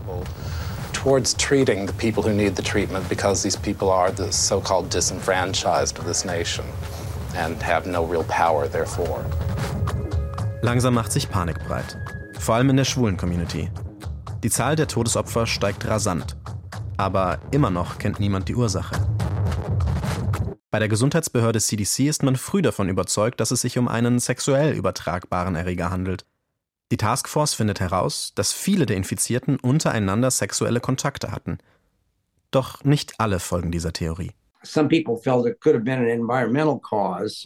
Towards 1.04 1.34
treating 1.34 1.84
the 1.84 1.92
people 1.92 2.22
who 2.22 2.32
need 2.32 2.56
the 2.56 2.62
treatment 2.62 3.06
because 3.10 3.42
these 3.42 3.56
people 3.56 3.90
are 3.90 4.10
the 4.10 4.32
so 4.32 4.58
called 4.58 4.88
disenfranchised 4.88 5.98
of 5.98 6.06
this 6.06 6.24
nation 6.24 6.64
and 7.36 7.62
have 7.62 7.86
no 7.86 8.06
real 8.06 8.24
power, 8.24 8.66
therefore. 8.66 9.22
Langsam 10.62 10.94
macht 10.94 11.12
sich 11.12 11.28
Panik 11.28 11.62
breit. 11.66 11.98
Vor 12.38 12.54
allem 12.54 12.70
in 12.70 12.78
der 12.78 12.86
schwulen 12.86 13.18
Community. 13.18 13.68
Die 14.42 14.48
Zahl 14.48 14.76
der 14.76 14.88
Todesopfer 14.88 15.44
steigt 15.46 15.86
rasant. 15.86 16.38
Aber 16.96 17.38
immer 17.50 17.68
noch 17.68 17.98
kennt 17.98 18.18
niemand 18.18 18.48
die 18.48 18.54
Ursache. 18.54 18.96
Bei 20.70 20.78
der 20.78 20.88
Gesundheitsbehörde 20.88 21.60
CDC 21.60 22.08
ist 22.08 22.22
man 22.22 22.36
früh 22.36 22.62
davon 22.62 22.88
überzeugt, 22.88 23.40
dass 23.40 23.50
es 23.50 23.60
sich 23.60 23.76
um 23.76 23.88
einen 23.88 24.20
sexuell 24.20 24.72
übertragbaren 24.72 25.54
Erreger 25.54 25.90
handelt. 25.90 26.24
Die 26.92 26.96
Taskforce 26.96 27.54
findet 27.54 27.80
heraus, 27.80 28.32
dass 28.34 28.52
viele 28.52 28.86
der 28.86 28.96
Infizierten 28.96 29.56
untereinander 29.56 30.30
sexuelle 30.30 30.80
Kontakte 30.80 31.32
hatten. 31.32 31.58
Doch 32.50 32.84
nicht 32.84 33.14
alle 33.18 33.40
folgen 33.40 33.72
dieser 33.72 33.92
Theorie. 33.92 34.32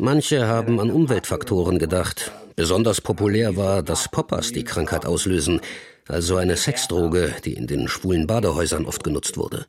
Manche 0.01 0.47
haben 0.47 0.79
an 0.79 0.91
Umweltfaktoren 0.91 1.79
gedacht. 1.79 2.31
Besonders 2.55 3.01
populär 3.01 3.57
war, 3.57 3.83
dass 3.83 4.09
Poppers 4.09 4.53
die 4.53 4.65
Krankheit 4.65 5.07
auslösen, 5.07 5.61
also 6.07 6.37
eine 6.37 6.57
Sexdroge, 6.57 7.35
die 7.45 7.55
in 7.55 7.67
den 7.67 7.89
schwulen 7.89 8.27
Badehäusern 8.27 8.87
oft 8.87 9.03
genutzt 9.03 9.37
wurde. 9.37 9.67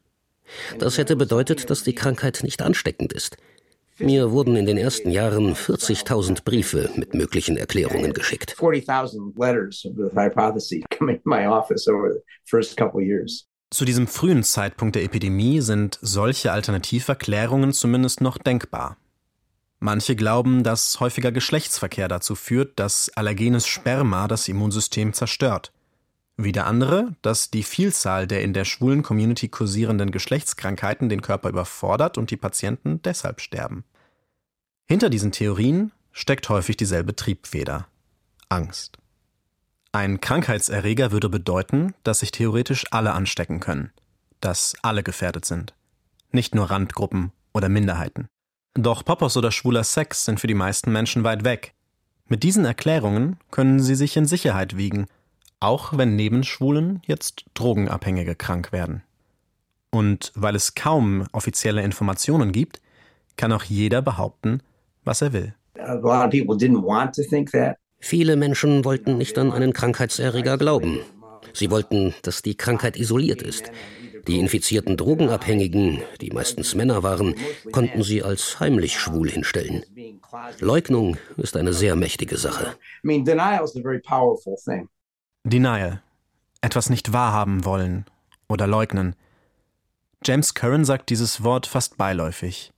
Das 0.78 0.98
hätte 0.98 1.16
bedeutet, 1.16 1.70
dass 1.70 1.84
die 1.84 1.96
Krankheit 1.96 2.42
nicht 2.44 2.62
ansteckend 2.62 3.14
ist. 3.14 3.38
Mir 4.00 4.32
wurden 4.32 4.56
in 4.56 4.66
den 4.66 4.78
ersten 4.78 5.12
Jahren 5.12 5.56
40.000 5.56 6.44
Briefe 6.44 6.90
mit 6.96 7.14
möglichen 7.14 7.58
Erklärungen 7.58 8.14
geschickt. 8.14 8.56
Zu 13.72 13.86
diesem 13.86 14.08
frühen 14.08 14.44
Zeitpunkt 14.44 14.96
der 14.96 15.04
Epidemie 15.04 15.62
sind 15.62 16.00
solche 16.02 16.52
Alternativerklärungen 16.52 17.74
zumindest 17.74 18.22
noch 18.22 18.38
denkbar. 18.38 18.98
Manche 19.80 20.16
glauben, 20.16 20.64
dass 20.64 21.00
häufiger 21.00 21.32
Geschlechtsverkehr 21.32 22.08
dazu 22.08 22.36
führt, 22.36 22.80
dass 22.80 23.10
allergenes 23.16 23.68
Sperma 23.68 24.28
das 24.28 24.48
Immunsystem 24.48 25.14
zerstört. 25.14 25.72
Wieder 26.42 26.68
andere, 26.68 27.16
dass 27.22 27.52
die 27.52 27.64
Vielzahl 27.64 28.26
der 28.26 28.44
in 28.44 28.54
der 28.54 28.64
schwulen 28.64 29.04
Community 29.04 29.50
kursierenden 29.50 30.12
Geschlechtskrankheiten 30.12 31.10
den 31.10 31.22
Körper 31.22 31.50
überfordert 31.50 32.18
und 32.18 32.32
die 32.32 32.38
Patienten 32.38 33.02
deshalb 33.02 33.42
sterben. 33.42 33.84
Hinter 34.90 35.10
diesen 35.10 35.32
Theorien 35.32 35.92
steckt 36.12 36.50
häufig 36.50 36.76
dieselbe 36.76 37.16
Triebfeder 37.16 37.88
Angst. 38.50 38.98
Ein 39.92 40.20
Krankheitserreger 40.20 41.12
würde 41.12 41.30
bedeuten, 41.30 41.94
dass 42.04 42.20
sich 42.20 42.32
theoretisch 42.32 42.86
alle 42.92 43.14
anstecken 43.14 43.60
können, 43.60 43.92
dass 44.42 44.76
alle 44.82 45.04
gefährdet 45.04 45.46
sind, 45.46 45.74
nicht 46.32 46.56
nur 46.56 46.70
Randgruppen 46.70 47.32
oder 47.54 47.70
Minderheiten. 47.70 48.28
Doch 48.74 49.06
Poppers 49.06 49.38
oder 49.38 49.52
schwuler 49.52 49.84
Sex 49.84 50.26
sind 50.26 50.40
für 50.40 50.48
die 50.48 50.54
meisten 50.54 50.92
Menschen 50.92 51.24
weit 51.24 51.44
weg. 51.44 51.74
Mit 52.28 52.44
diesen 52.44 52.66
Erklärungen 52.66 53.38
können 53.52 53.80
sie 53.80 53.96
sich 53.96 54.18
in 54.18 54.26
Sicherheit 54.26 54.78
wiegen 54.78 55.08
auch 55.60 55.98
wenn 55.98 56.16
neben 56.16 56.44
Schwulen 56.44 57.02
jetzt 57.06 57.46
Drogenabhängige 57.54 58.36
krank 58.36 58.72
werden. 58.72 59.04
Und 59.92 60.32
weil 60.36 60.56
es 60.56 60.76
kaum 60.76 61.26
offizielle 61.32 61.84
Informationen 61.84 62.52
gibt, 62.52 62.82
kann 63.36 63.52
auch 63.52 63.64
jeder 63.64 64.02
behaupten, 64.02 64.62
was 65.10 65.22
er 65.22 65.34
will. 65.34 65.54
Viele 68.00 68.36
Menschen 68.36 68.86
wollten 68.86 69.18
nicht 69.18 69.38
an 69.38 69.52
einen 69.52 69.74
Krankheitserreger 69.74 70.58
glauben. 70.58 71.00
Sie 71.54 71.72
wollten, 71.72 72.14
dass 72.22 72.42
die 72.42 72.56
Krankheit 72.56 72.96
isoliert 72.96 73.42
ist. 73.42 73.72
Die 74.28 74.40
infizierten 74.40 74.96
Drogenabhängigen, 74.98 76.02
die 76.22 76.30
meistens 76.30 76.76
Männer 76.76 77.02
waren, 77.02 77.34
konnten 77.72 78.04
sie 78.04 78.22
als 78.22 78.60
heimlich 78.60 79.00
schwul 79.00 79.30
hinstellen. 79.30 79.84
Leugnung 80.60 81.18
ist 81.38 81.58
eine 81.58 81.74
sehr 81.74 81.96
mächtige 81.96 82.38
Sache. 82.38 82.76
Denial. 85.44 86.04
Etwas 86.62 86.90
nicht 86.90 87.14
wahrhaben 87.14 87.66
wollen 87.66 88.06
oder 88.48 88.68
leugnen. 88.68 89.16
James 90.24 90.54
Curran 90.54 90.86
sagt 90.86 91.10
dieses 91.10 91.44
Wort 91.44 91.66
fast 91.66 91.98
beiläufig. 91.98 92.72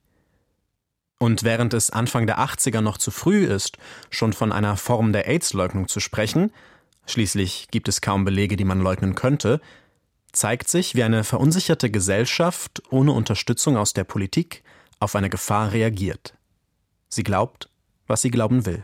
Und 1.21 1.43
während 1.43 1.75
es 1.75 1.91
Anfang 1.91 2.25
der 2.25 2.39
80er 2.39 2.81
noch 2.81 2.97
zu 2.97 3.11
früh 3.11 3.45
ist, 3.45 3.77
schon 4.09 4.33
von 4.33 4.51
einer 4.51 4.75
Form 4.75 5.13
der 5.13 5.27
AIDS-Leugnung 5.27 5.87
zu 5.87 5.99
sprechen, 5.99 6.51
schließlich 7.05 7.67
gibt 7.69 7.87
es 7.87 8.01
kaum 8.01 8.25
Belege, 8.25 8.55
die 8.55 8.65
man 8.65 8.81
leugnen 8.81 9.13
könnte, 9.13 9.61
zeigt 10.31 10.67
sich, 10.67 10.95
wie 10.95 11.03
eine 11.03 11.23
verunsicherte 11.23 11.91
Gesellschaft 11.91 12.81
ohne 12.89 13.11
Unterstützung 13.11 13.77
aus 13.77 13.93
der 13.93 14.03
Politik 14.03 14.63
auf 14.99 15.15
eine 15.15 15.29
Gefahr 15.29 15.73
reagiert. 15.73 16.33
Sie 17.07 17.21
glaubt, 17.21 17.69
was 18.07 18.23
sie 18.23 18.31
glauben 18.31 18.65
will. 18.65 18.83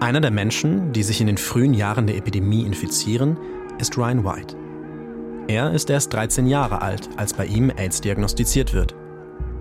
Einer 0.00 0.20
der 0.20 0.30
Menschen, 0.30 0.92
die 0.92 1.02
sich 1.02 1.20
in 1.20 1.26
den 1.26 1.38
frühen 1.38 1.74
Jahren 1.74 2.06
der 2.06 2.16
Epidemie 2.16 2.62
infizieren, 2.62 3.36
ist 3.80 3.98
Ryan 3.98 4.24
White. 4.24 4.56
Er 5.48 5.72
ist 5.72 5.90
erst 5.90 6.12
13 6.12 6.46
Jahre 6.46 6.82
alt, 6.82 7.08
als 7.16 7.34
bei 7.34 7.46
ihm 7.46 7.72
AIDS 7.76 8.00
diagnostiziert 8.00 8.74
wird. 8.74 8.94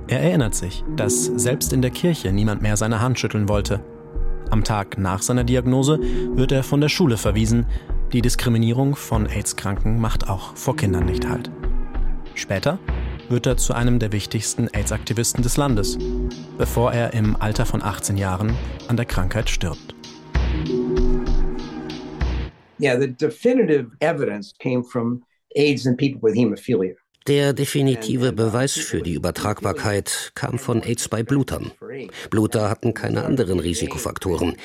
Er 0.07 0.21
erinnert 0.21 0.53
sich, 0.53 0.83
dass 0.95 1.25
selbst 1.25 1.73
in 1.73 1.81
der 1.81 1.89
Kirche 1.89 2.31
niemand 2.31 2.61
mehr 2.61 2.77
seine 2.77 3.01
Hand 3.01 3.17
schütteln 3.17 3.49
wollte. 3.49 3.79
Am 4.51 4.63
Tag 4.63 4.99
nach 4.99 5.23
seiner 5.23 5.43
Diagnose 5.43 5.99
wird 6.35 6.51
er 6.51 6.63
von 6.63 6.81
der 6.81 6.89
Schule 6.89 7.17
verwiesen. 7.17 7.65
Die 8.13 8.21
Diskriminierung 8.21 8.95
von 8.95 9.25
AIDS-Kranken 9.25 9.99
macht 9.99 10.29
auch 10.29 10.55
vor 10.55 10.75
Kindern 10.75 11.05
nicht 11.05 11.27
halt. 11.27 11.49
Später 12.35 12.77
wird 13.27 13.47
er 13.47 13.57
zu 13.57 13.73
einem 13.73 13.97
der 13.97 14.11
wichtigsten 14.11 14.67
AIDS-Aktivisten 14.67 15.41
des 15.41 15.57
Landes, 15.57 15.97
bevor 16.59 16.93
er 16.93 17.13
im 17.15 17.35
Alter 17.35 17.65
von 17.65 17.81
18 17.81 18.17
Jahren 18.17 18.55
an 18.87 18.97
der 18.97 19.05
Krankheit 19.05 19.49
stirbt. 19.49 19.96
Yeah, 22.79 22.99
the 22.99 23.07
definitive 23.07 23.91
evidence 24.01 24.53
came 24.59 24.83
from 24.83 25.23
AIDS 25.55 25.85
in 25.85 25.97
people 25.97 26.21
with 26.21 26.35
hemophilia. 26.35 26.95
Der 27.27 27.51
definitive 27.51 28.31
Beweis 28.31 28.75
für 28.75 29.01
die 29.01 29.13
Übertragbarkeit 29.13 30.31
kam 30.33 30.57
von 30.57 30.81
AIDS 30.81 31.09
bei 31.09 31.23
Blutern. 31.23 31.71
Bluter 32.29 32.69
hatten 32.69 32.93
keine 32.93 33.25
anderen 33.25 33.59
Risikofaktoren. 33.59 34.55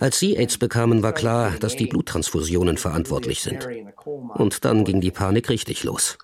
Als 0.00 0.18
sie 0.18 0.38
AIDS 0.38 0.56
bekamen, 0.56 1.02
war 1.02 1.12
klar, 1.12 1.52
dass 1.60 1.76
die 1.76 1.84
Bluttransfusionen 1.86 2.78
verantwortlich 2.78 3.42
sind. 3.42 3.68
Und 4.34 4.64
dann 4.64 4.84
ging 4.84 5.02
die 5.02 5.10
Panik 5.10 5.50
richtig 5.50 5.84
los. 5.84 6.16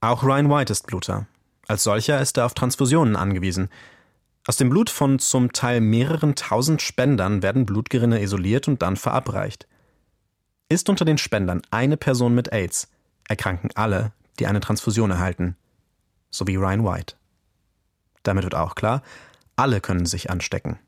Auch 0.00 0.24
Ryan 0.24 0.50
White 0.50 0.72
ist 0.72 0.86
Bluter. 0.88 1.28
Als 1.68 1.84
solcher 1.84 2.20
ist 2.20 2.38
er 2.38 2.46
auf 2.46 2.54
Transfusionen 2.54 3.14
angewiesen. 3.14 3.68
Aus 4.50 4.56
dem 4.56 4.68
Blut 4.68 4.90
von 4.90 5.20
zum 5.20 5.52
Teil 5.52 5.80
mehreren 5.80 6.34
tausend 6.34 6.82
Spendern 6.82 7.40
werden 7.40 7.66
Blutgerinne 7.66 8.20
isoliert 8.20 8.66
und 8.66 8.82
dann 8.82 8.96
verabreicht. 8.96 9.68
Ist 10.68 10.88
unter 10.88 11.04
den 11.04 11.18
Spendern 11.18 11.62
eine 11.70 11.96
Person 11.96 12.34
mit 12.34 12.52
AIDS, 12.52 12.88
erkranken 13.28 13.70
alle, 13.76 14.10
die 14.40 14.48
eine 14.48 14.58
Transfusion 14.58 15.12
erhalten. 15.12 15.56
So 16.30 16.48
wie 16.48 16.56
Ryan 16.56 16.84
White. 16.84 17.14
Damit 18.24 18.42
wird 18.42 18.56
auch 18.56 18.74
klar, 18.74 19.04
alle 19.54 19.80
können 19.80 20.04
sich 20.04 20.30
anstecken. 20.30 20.80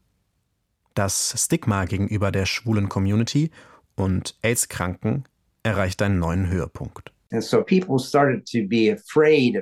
Das 0.94 1.32
Stigma 1.44 1.84
gegenüber 1.84 2.32
der 2.32 2.46
schwulen 2.46 2.88
Community 2.88 3.52
und 3.94 4.34
AIDS-Kranken 4.42 5.22
erreicht 5.62 6.02
einen 6.02 6.18
neuen 6.18 6.48
Höhepunkt. 6.48 7.12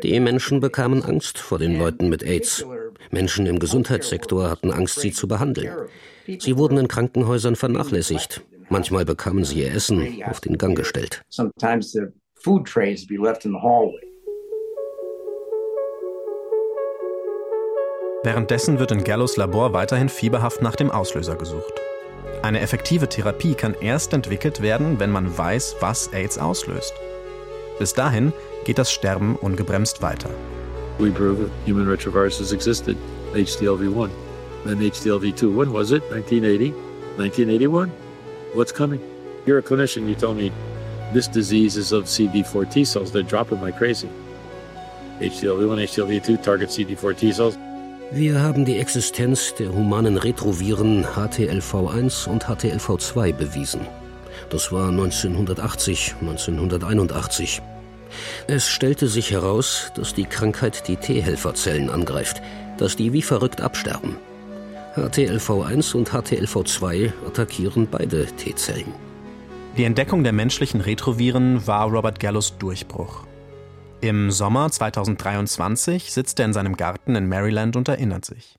Die 0.03 0.21
Menschen 0.21 0.61
bekamen 0.61 1.03
Angst 1.05 1.39
vor 1.39 1.59
den 1.59 1.79
Leuten 1.79 2.09
mit 2.09 2.25
AIDS. 2.25 2.67
Menschen 3.11 3.47
im 3.47 3.59
Gesundheitssektor 3.59 4.51
hatten 4.51 4.73
Angst, 4.73 5.01
sie 5.01 5.13
zu 5.13 5.29
behandeln. 5.29 5.71
Sie 6.27 6.57
wurden 6.57 6.79
in 6.79 6.89
Krankenhäusern 6.89 7.55
vernachlässigt. 7.57 8.43
Manchmal 8.69 9.05
bekamen 9.05 9.45
sie 9.45 9.61
ihr 9.61 9.73
Essen 9.73 10.23
auf 10.25 10.41
den 10.41 10.59
Gang 10.59 10.77
gestellt. 10.77 11.23
Währenddessen 18.23 18.79
wird 18.79 18.93
in 18.93 19.03
Gallows 19.03 19.37
Labor 19.37 19.73
weiterhin 19.73 20.09
fieberhaft 20.09 20.61
nach 20.61 20.77
dem 20.77 20.91
Auslöser 20.91 21.37
gesucht. 21.37 21.81
Eine 22.43 22.61
effektive 22.61 23.09
Therapie 23.09 23.55
kann 23.55 23.75
erst 23.81 24.13
entwickelt 24.13 24.61
werden, 24.61 24.99
wenn 24.99 25.11
man 25.11 25.37
weiß, 25.37 25.77
was 25.81 26.13
AIDS 26.13 26.39
auslöst. 26.39 26.93
Bis 27.81 27.93
dahin 27.93 28.33
geht 28.65 28.79
das 28.79 28.93
Sterben 28.93 29.35
ungebremst 29.35 30.03
weiter. 30.03 30.31
We 30.99 31.11
prove 31.11 31.51
human 31.67 31.89
retroviruses 31.89 32.53
existed, 32.53 32.97
HDLV1. 33.35 34.11
Then 34.65 34.79
HDLV2, 34.79 35.57
when 35.57 35.73
was 35.73 35.91
it? 35.91 36.03
1980? 36.13 36.73
1981? 37.17 37.91
What's 38.55 38.73
coming? 38.73 39.01
you're 39.47 39.59
a 39.59 39.63
clinician, 39.63 40.07
you 40.09 40.15
told 40.15 40.37
me 40.37 40.53
this 41.13 41.27
disease 41.27 41.77
is 41.77 41.93
of 41.93 42.05
CD4 42.05 42.71
T 42.71 42.85
cells. 42.85 43.11
They're 43.11 43.23
dropping 43.23 43.61
like 43.61 43.77
crazy. 43.77 44.09
HTLV1, 45.21 45.83
HTLV2 45.89 46.43
target 46.43 46.69
CD4 46.69 47.17
T 47.17 47.33
cells. 47.33 47.57
Wir 48.13 48.41
haben 48.41 48.65
die 48.65 48.79
Existenz 48.79 49.55
der 49.55 49.73
humanen 49.73 50.17
Retroviren 50.17 51.05
HTLV1 51.05 52.29
und 52.29 52.45
HTLV2 52.45 53.33
bewiesen. 53.33 53.81
Das 54.51 54.73
war 54.73 54.89
1980, 54.89 56.17
1981. 56.21 57.63
Es 58.49 58.69
stellte 58.69 59.07
sich 59.07 59.31
heraus, 59.31 59.93
dass 59.95 60.13
die 60.13 60.25
Krankheit 60.25 60.89
die 60.89 60.97
T-Helferzellen 60.97 61.89
angreift, 61.89 62.43
dass 62.77 62.97
die 62.97 63.13
wie 63.13 63.23
verrückt 63.23 63.61
absterben. 63.61 64.17
HTLV1 64.97 65.95
und 65.95 66.11
HTLV2 66.11 67.13
attackieren 67.29 67.87
beide 67.89 68.27
T-Zellen. 68.27 68.93
Die 69.77 69.85
Entdeckung 69.85 70.25
der 70.25 70.33
menschlichen 70.33 70.81
Retroviren 70.81 71.65
war 71.69 71.87
Robert 71.89 72.19
Gallos 72.19 72.59
Durchbruch. 72.59 73.23
Im 74.01 74.33
Sommer 74.33 74.69
2023 74.69 76.13
sitzt 76.13 76.41
er 76.41 76.47
in 76.47 76.53
seinem 76.53 76.77
Garten 76.77 77.15
in 77.15 77.29
Maryland 77.29 77.77
und 77.77 77.89
erinnert 77.89 78.25
sich. 78.25 78.59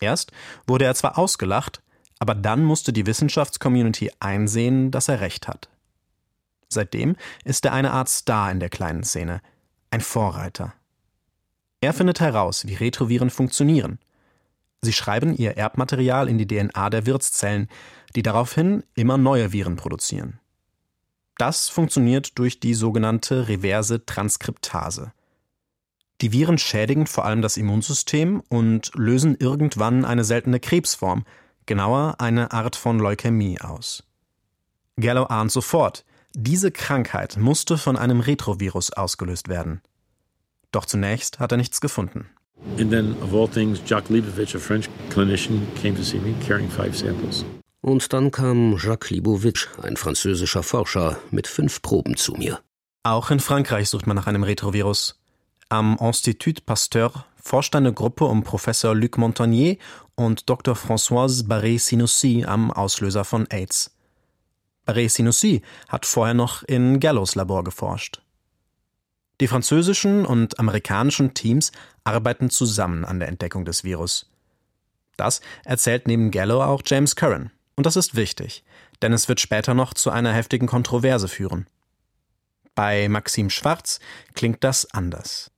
Erst 0.00 0.30
wurde 0.68 0.84
er 0.84 0.94
zwar 0.94 1.18
ausgelacht, 1.18 1.82
aber 2.18 2.34
dann 2.34 2.64
musste 2.64 2.92
die 2.92 3.06
Wissenschaftscommunity 3.06 4.10
einsehen, 4.20 4.90
dass 4.90 5.08
er 5.08 5.20
recht 5.20 5.48
hat. 5.48 5.68
Seitdem 6.68 7.16
ist 7.44 7.64
er 7.64 7.72
eine 7.72 7.92
Art 7.92 8.08
Star 8.08 8.50
in 8.50 8.60
der 8.60 8.68
kleinen 8.68 9.04
Szene, 9.04 9.40
ein 9.90 10.00
Vorreiter. 10.00 10.74
Er 11.80 11.94
findet 11.94 12.20
heraus, 12.20 12.66
wie 12.66 12.74
Retroviren 12.74 13.30
funktionieren. 13.30 13.98
Sie 14.82 14.92
schreiben 14.92 15.36
ihr 15.36 15.56
Erbmaterial 15.56 16.28
in 16.28 16.38
die 16.38 16.46
DNA 16.46 16.90
der 16.90 17.06
Wirtszellen, 17.06 17.68
die 18.14 18.22
daraufhin 18.22 18.84
immer 18.94 19.16
neue 19.16 19.52
Viren 19.52 19.76
produzieren. 19.76 20.38
Das 21.36 21.68
funktioniert 21.68 22.38
durch 22.38 22.60
die 22.60 22.74
sogenannte 22.74 23.48
reverse 23.48 24.04
Transkriptase. 24.04 25.12
Die 26.20 26.32
Viren 26.32 26.58
schädigen 26.58 27.06
vor 27.06 27.24
allem 27.24 27.42
das 27.42 27.56
Immunsystem 27.56 28.42
und 28.48 28.90
lösen 28.94 29.36
irgendwann 29.38 30.04
eine 30.04 30.24
seltene 30.24 30.58
Krebsform, 30.58 31.24
genauer 31.68 32.16
eine 32.18 32.50
Art 32.50 32.74
von 32.74 32.98
Leukämie 32.98 33.60
aus. 33.60 34.02
Gallo 34.96 35.24
ahnt 35.26 35.52
sofort, 35.52 36.04
diese 36.34 36.72
Krankheit 36.72 37.36
musste 37.36 37.78
von 37.78 37.96
einem 37.96 38.18
Retrovirus 38.18 38.92
ausgelöst 38.92 39.48
werden. 39.48 39.80
Doch 40.72 40.84
zunächst 40.84 41.38
hat 41.38 41.52
er 41.52 41.58
nichts 41.58 41.80
gefunden. 41.80 42.26
And 42.78 42.90
then, 42.90 43.14
of 43.22 43.32
all 43.32 43.48
things, 43.48 43.80
Jacques 43.86 44.10
Leibovich, 44.10 44.56
a 44.56 44.58
French 44.58 44.88
clinician, 45.10 45.66
came 45.80 45.94
to 45.94 46.02
see 46.02 46.18
me 46.18 46.34
carrying 46.44 46.68
five 46.68 46.96
samples. 46.96 47.44
Und 47.80 48.12
dann 48.12 48.32
kam 48.32 48.76
Jacques 48.76 49.10
Libovitch, 49.10 49.68
ein 49.80 49.96
französischer 49.96 50.64
Forscher, 50.64 51.16
mit 51.30 51.46
fünf 51.46 51.80
Proben 51.80 52.16
zu 52.16 52.32
mir. 52.32 52.60
Auch 53.04 53.30
in 53.30 53.38
Frankreich 53.38 53.88
sucht 53.88 54.06
man 54.06 54.16
nach 54.16 54.26
einem 54.26 54.42
Retrovirus. 54.42 55.20
Am 55.68 55.96
Institut 56.00 56.66
Pasteur 56.66 57.24
forscht 57.40 57.76
eine 57.76 57.92
Gruppe 57.92 58.24
um 58.24 58.42
Professor 58.42 58.94
Luc 58.94 59.16
Montagnier 59.16 59.76
und 60.18 60.50
Dr. 60.50 60.74
Françoise 60.74 61.46
Barré-Sinoussi 61.46 62.44
am 62.44 62.72
Auslöser 62.72 63.24
von 63.24 63.48
AIDS. 63.50 63.96
Barré-Sinoussi 64.84 65.62
hat 65.88 66.06
vorher 66.06 66.34
noch 66.34 66.64
in 66.64 66.98
Gallos 66.98 67.36
Labor 67.36 67.62
geforscht. 67.62 68.20
Die 69.40 69.46
französischen 69.46 70.26
und 70.26 70.58
amerikanischen 70.58 71.34
Teams 71.34 71.70
arbeiten 72.02 72.50
zusammen 72.50 73.04
an 73.04 73.20
der 73.20 73.28
Entdeckung 73.28 73.64
des 73.64 73.84
Virus. 73.84 74.28
Das 75.16 75.40
erzählt 75.64 76.08
neben 76.08 76.32
Gallo 76.32 76.64
auch 76.64 76.82
James 76.84 77.14
Curran. 77.14 77.52
Und 77.76 77.86
das 77.86 77.94
ist 77.94 78.16
wichtig, 78.16 78.64
denn 79.02 79.12
es 79.12 79.28
wird 79.28 79.38
später 79.38 79.74
noch 79.74 79.94
zu 79.94 80.10
einer 80.10 80.32
heftigen 80.32 80.66
Kontroverse 80.66 81.28
führen. 81.28 81.68
Bei 82.74 83.08
Maxim 83.08 83.50
Schwarz 83.50 84.00
klingt 84.34 84.64
das 84.64 84.92
anders. 84.92 85.52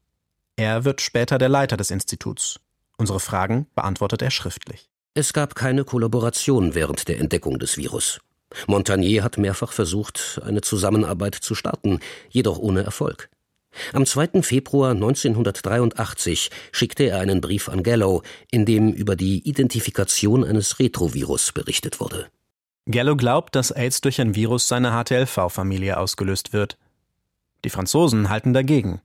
Er 0.57 0.85
wird 0.85 1.01
später 1.01 1.39
der 1.39 1.49
Leiter 1.49 1.79
des 1.79 1.91
Instituts. 1.91 2.61
Unsere 3.01 3.19
Fragen 3.19 3.67
beantwortet 3.75 4.21
er 4.21 4.31
schriftlich. 4.31 4.91
Es 5.15 5.33
gab 5.33 5.55
keine 5.55 5.85
Kollaboration 5.85 6.75
während 6.75 7.09
der 7.09 7.19
Entdeckung 7.19 7.59
des 7.59 7.79
Virus. 7.79 8.21
Montagnier 8.67 9.25
hat 9.25 9.39
mehrfach 9.39 9.73
versucht, 9.73 10.39
eine 10.45 10.61
Zusammenarbeit 10.61 11.35
zu 11.35 11.55
starten, 11.55 12.01
jedoch 12.29 12.59
ohne 12.59 12.83
Erfolg. 12.83 13.31
Am 13.95 14.05
2. 14.05 14.43
Februar 14.43 14.91
1983 14.91 16.51
schickte 16.73 17.05
er 17.05 17.21
einen 17.21 17.41
Brief 17.41 17.71
an 17.71 17.83
Gallo, 17.83 18.23
in 18.51 18.67
dem 18.67 18.93
über 18.93 19.17
die 19.17 19.49
Identifikation 19.49 20.45
eines 20.45 20.79
Retrovirus 20.79 21.53
berichtet 21.53 22.01
wurde. 22.01 22.27
Gallo 22.85 23.17
glaubt, 23.17 23.57
dass 23.57 23.71
AIDS 23.71 24.03
durch 24.03 24.21
ein 24.21 24.35
Virus 24.35 24.69
seiner 24.69 24.93
HTLV-Familie 24.93 25.97
ausgelöst 25.97 26.53
wird. 26.53 26.77
Die 27.65 27.71
Franzosen 27.71 28.29
halten 28.29 28.53
dagegen. 28.53 29.01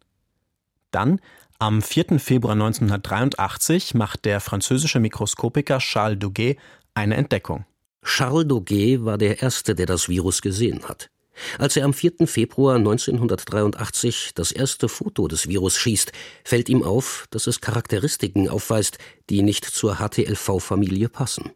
Dann, 0.91 1.19
am 1.59 1.81
4. 1.81 2.19
Februar 2.19 2.53
1983, 2.53 3.93
macht 3.93 4.25
der 4.25 4.39
französische 4.41 4.99
Mikroskopiker 4.99 5.79
Charles 5.79 6.19
Douguet 6.19 6.57
eine 6.93 7.15
Entdeckung. 7.15 7.65
Charles 8.03 8.47
Douguet 8.47 9.05
war 9.05 9.17
der 9.17 9.41
Erste, 9.41 9.73
der 9.73 9.85
das 9.85 10.09
Virus 10.09 10.41
gesehen 10.41 10.87
hat. 10.87 11.09
Als 11.57 11.75
er 11.75 11.85
am 11.85 11.93
4. 11.93 12.27
Februar 12.27 12.75
1983 12.75 14.31
das 14.35 14.51
erste 14.51 14.87
Foto 14.87 15.27
des 15.27 15.47
Virus 15.47 15.77
schießt, 15.77 16.11
fällt 16.43 16.69
ihm 16.69 16.83
auf, 16.83 17.27
dass 17.29 17.47
es 17.47 17.61
Charakteristiken 17.61 18.49
aufweist, 18.49 18.97
die 19.29 19.41
nicht 19.41 19.65
zur 19.65 19.97
HTLV-Familie 19.97 21.09
passen. 21.09 21.51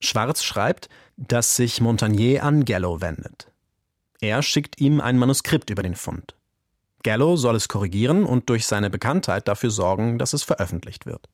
Schwarz 0.00 0.42
schreibt, 0.42 0.88
dass 1.16 1.56
sich 1.56 1.80
Montagnier 1.80 2.42
an 2.42 2.64
Gallo 2.64 3.00
wendet. 3.00 3.48
Er 4.20 4.42
schickt 4.42 4.80
ihm 4.80 5.00
ein 5.00 5.18
Manuskript 5.18 5.70
über 5.70 5.82
den 5.82 5.94
Fund. 5.94 6.34
Gallo 7.02 7.36
soll 7.36 7.56
es 7.56 7.68
korrigieren 7.68 8.24
und 8.24 8.48
durch 8.48 8.66
seine 8.66 8.90
Bekanntheit 8.90 9.48
dafür 9.48 9.70
sorgen, 9.70 10.18
dass 10.18 10.32
es 10.32 10.42
veröffentlicht 10.42 11.06
wird. 11.06 11.28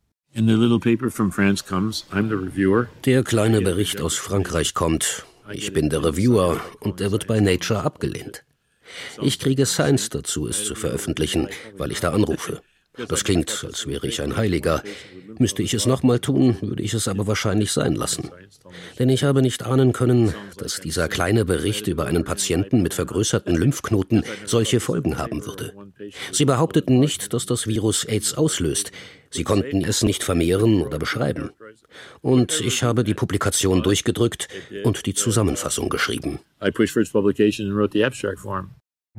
Der 3.05 3.23
kleine 3.23 3.61
Bericht 3.61 4.01
aus 4.01 4.17
Frankreich 4.17 4.75
kommt. 4.75 5.25
Ich 5.51 5.73
bin 5.73 5.89
der 5.89 6.05
Reviewer 6.05 6.61
und 6.81 7.01
er 7.01 7.11
wird 7.11 7.27
bei 7.27 7.41
Nature 7.41 7.83
abgelehnt. 7.83 8.45
Ich 9.23 9.39
kriege 9.39 9.67
Science 9.67 10.11
dazu, 10.11 10.47
es 10.47 10.65
zu 10.65 10.75
veröffentlichen, 10.75 11.49
weil 11.77 11.91
ich 11.91 12.01
da 12.01 12.13
anrufe. 12.13 12.61
Das 13.07 13.25
klingt, 13.25 13.65
als 13.65 13.87
wäre 13.87 14.07
ich 14.07 14.21
ein 14.21 14.37
Heiliger. 14.37 14.83
Müsste 15.39 15.63
ich 15.63 15.75
es 15.75 15.87
nochmal 15.87 16.19
tun, 16.19 16.57
würde 16.61 16.83
ich 16.83 16.95
es 16.95 17.07
aber 17.07 17.27
wahrscheinlich 17.27 17.71
sein 17.73 17.95
lassen. 17.95 18.31
Denn 18.99 19.09
ich 19.09 19.25
habe 19.25 19.43
nicht 19.43 19.65
ahnen 19.65 19.93
können, 19.93 20.35
dass 20.57 20.81
dieser 20.81 21.09
kleine 21.09 21.45
Bericht 21.45 21.87
über 21.87 22.07
einen 22.07 22.25
Patienten 22.25 22.83
mit 22.83 22.95
vergrößerten 22.95 23.55
Lymphknoten 23.55 24.25
solche 24.45 24.81
Folgen 24.81 25.19
haben 25.19 25.47
würde. 25.47 25.73
Sie 26.33 26.45
behaupteten 26.45 26.99
nicht, 26.99 27.33
dass 27.33 27.47
das 27.47 27.67
Virus 27.67 28.05
AIDS 28.05 28.35
auslöst. 28.35 28.91
Sie 29.31 29.45
konnten 29.45 29.85
es 29.85 30.03
nicht 30.03 30.25
vermehren 30.25 30.83
oder 30.83 30.99
beschreiben. 30.99 31.51
Und 32.21 32.61
ich 32.61 32.83
habe 32.83 33.05
die 33.05 33.15
Publikation 33.15 33.83
durchgedrückt 33.83 34.49
und 34.85 35.07
die 35.07 35.15
Zusammenfassung 35.15 35.89
geschrieben. 35.89 36.41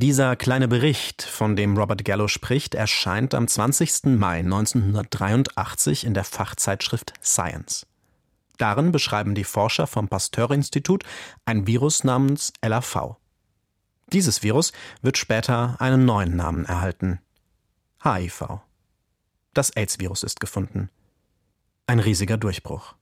Dieser 0.01 0.38
kleine 0.38 0.69
Bericht, 0.69 1.23
von 1.23 1.57
dem 1.57 1.77
Robert 1.77 2.05
Gallo 2.05 2.29
spricht, 2.29 2.73
erscheint 2.73 3.33
am 3.33 3.49
20. 3.49 4.05
Mai 4.17 4.39
1983 4.39 6.05
in 6.05 6.13
der 6.13 6.23
Fachzeitschrift 6.23 7.12
Science. 7.21 7.85
Darin 8.57 8.93
beschreiben 8.93 9.35
die 9.35 9.43
Forscher 9.43 9.88
vom 9.88 10.07
Pasteur-Institut 10.07 11.03
ein 11.43 11.67
Virus 11.67 12.05
namens 12.05 12.53
LAV. 12.65 13.17
Dieses 14.13 14.41
Virus 14.41 14.71
wird 15.01 15.17
später 15.17 15.75
einen 15.79 16.05
neuen 16.05 16.33
Namen 16.38 16.63
erhalten: 16.63 17.19
HIV. 18.01 18.62
Das 19.53 19.69
AIDS-Virus 19.71 20.23
ist 20.23 20.39
gefunden. 20.39 20.89
Ein 21.88 21.99
riesiger 21.99 22.38
Durchbruch. 22.38 22.95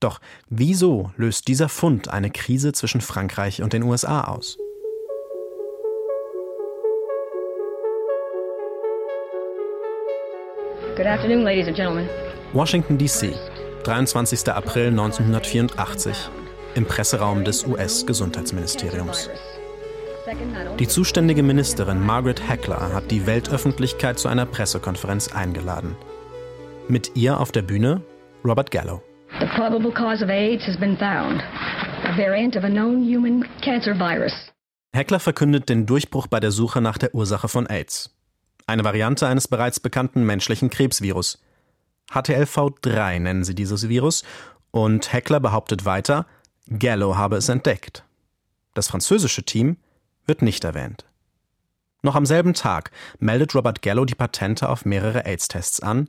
Doch 0.00 0.20
wieso 0.48 1.12
löst 1.16 1.46
dieser 1.46 1.68
Fund 1.68 2.08
eine 2.08 2.32
Krise 2.32 2.72
zwischen 2.72 3.02
Frankreich 3.02 3.62
und 3.62 3.72
den 3.72 3.84
USA 3.84 4.22
aus? 4.22 4.58
Good 10.94 11.06
afternoon, 11.06 11.42
ladies 11.42 11.68
and 11.68 11.74
gentlemen. 11.74 12.06
Washington, 12.52 12.98
D.C., 12.98 13.32
23. 13.84 14.48
April 14.48 14.88
1984, 14.88 16.30
im 16.74 16.84
Presseraum 16.84 17.44
des 17.44 17.66
US-Gesundheitsministeriums. 17.66 19.30
Die 20.78 20.86
zuständige 20.86 21.42
Ministerin 21.42 22.04
Margaret 22.04 22.46
Heckler 22.46 22.92
hat 22.92 23.10
die 23.10 23.26
Weltöffentlichkeit 23.26 24.18
zu 24.18 24.28
einer 24.28 24.44
Pressekonferenz 24.44 25.32
eingeladen. 25.34 25.96
Mit 26.88 27.12
ihr 27.16 27.40
auf 27.40 27.52
der 27.52 27.62
Bühne 27.62 28.02
Robert 28.44 28.70
Gallo. 28.70 29.02
The 29.40 29.46
probable 29.56 29.92
cause 29.92 30.22
of 30.22 30.28
AIDS 30.28 30.66
has 30.66 30.76
been 30.76 30.98
found. 30.98 31.40
A 32.04 32.14
variant 32.18 32.54
of 32.54 32.64
a 32.64 32.68
known 32.68 33.02
human 33.02 33.46
cancer 33.62 33.94
virus. 33.94 34.34
Heckler 34.94 35.20
verkündet 35.20 35.70
den 35.70 35.86
Durchbruch 35.86 36.26
bei 36.26 36.38
der 36.38 36.50
Suche 36.50 36.82
nach 36.82 36.98
der 36.98 37.14
Ursache 37.14 37.48
von 37.48 37.66
AIDS. 37.66 38.14
Eine 38.66 38.84
Variante 38.84 39.26
eines 39.26 39.48
bereits 39.48 39.80
bekannten 39.80 40.24
menschlichen 40.24 40.70
Krebsvirus. 40.70 41.40
HTLV3 42.10 43.18
nennen 43.18 43.44
sie 43.44 43.54
dieses 43.54 43.88
Virus 43.88 44.22
und 44.70 45.12
Heckler 45.12 45.40
behauptet 45.40 45.84
weiter, 45.84 46.26
Gallo 46.68 47.16
habe 47.16 47.36
es 47.36 47.48
entdeckt. 47.48 48.04
Das 48.74 48.88
französische 48.88 49.42
Team 49.42 49.76
wird 50.26 50.42
nicht 50.42 50.64
erwähnt. 50.64 51.04
Noch 52.02 52.14
am 52.16 52.26
selben 52.26 52.54
Tag 52.54 52.90
meldet 53.18 53.54
Robert 53.54 53.82
Gallo 53.82 54.04
die 54.04 54.14
Patente 54.14 54.68
auf 54.68 54.84
mehrere 54.84 55.24
AIDS-Tests 55.24 55.80
an, 55.80 56.08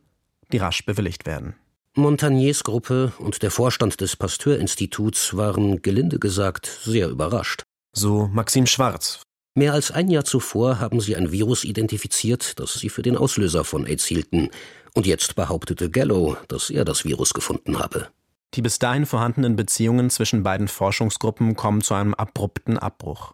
die 0.52 0.58
rasch 0.58 0.86
bewilligt 0.86 1.26
werden. 1.26 1.56
Montagniers 1.96 2.64
Gruppe 2.64 3.14
und 3.20 3.44
der 3.44 3.52
Vorstand 3.52 4.02
des 4.02 4.16
Pasteur-Instituts 4.16 5.38
waren, 5.38 5.84
gelinde 5.84 6.18
gesagt, 6.18 6.66
sehr 6.84 7.10
überrascht. 7.10 7.62
So 7.92 8.28
Maxim 8.28 8.66
Schwarz. 8.66 9.22
Mehr 9.56 9.74
als 9.74 9.92
ein 9.92 10.10
Jahr 10.10 10.26
zuvor 10.26 10.80
haben 10.80 11.00
sie 11.00 11.16
ein 11.16 11.32
Virus 11.32 11.64
identifiziert, 11.64 12.60
das 12.60 12.74
sie 12.74 12.90
für 12.90 13.04
den 13.04 13.16
Auslöser 13.16 13.64
von 13.64 13.86
AIDS 13.86 14.06
hielten. 14.06 14.50
Und 14.96 15.06
jetzt 15.06 15.36
behauptete 15.36 15.92
Gallo, 15.92 16.38
dass 16.48 16.72
er 16.72 16.86
das 16.86 17.06
Virus 17.06 17.36
gefunden 17.36 17.78
habe. 17.78 18.08
Die 18.56 18.64
bis 18.64 18.80
dahin 18.80 19.06
vorhandenen 19.06 19.56
Beziehungen 19.56 20.10
zwischen 20.10 20.42
beiden 20.42 20.68
Forschungsgruppen 20.68 21.56
kommen 21.56 21.82
zu 21.82 21.94
einem 21.94 22.16
abrupten 22.16 22.80
Abbruch. 22.80 23.34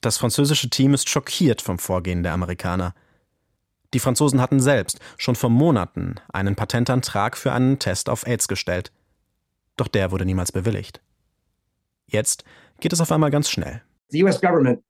Das 0.00 0.16
französische 0.16 0.70
Team 0.70 0.94
ist 0.94 1.08
schockiert 1.08 1.62
vom 1.62 1.78
Vorgehen 1.78 2.22
der 2.22 2.32
Amerikaner. 2.32 2.94
Die 3.94 4.00
Franzosen 4.00 4.40
hatten 4.40 4.60
selbst 4.60 4.98
schon 5.16 5.34
vor 5.34 5.50
Monaten 5.50 6.16
einen 6.32 6.56
Patentantrag 6.56 7.36
für 7.36 7.52
einen 7.52 7.78
Test 7.78 8.08
auf 8.08 8.26
AIDS 8.26 8.48
gestellt. 8.48 8.92
Doch 9.76 9.88
der 9.88 10.10
wurde 10.10 10.24
niemals 10.24 10.52
bewilligt. 10.52 11.00
Jetzt 12.06 12.44
geht 12.80 12.92
es 12.92 13.00
auf 13.00 13.10
einmal 13.12 13.30
ganz 13.30 13.50
schnell. 13.50 13.82
The 14.08 14.22
US 14.24 14.40
government 14.40 14.82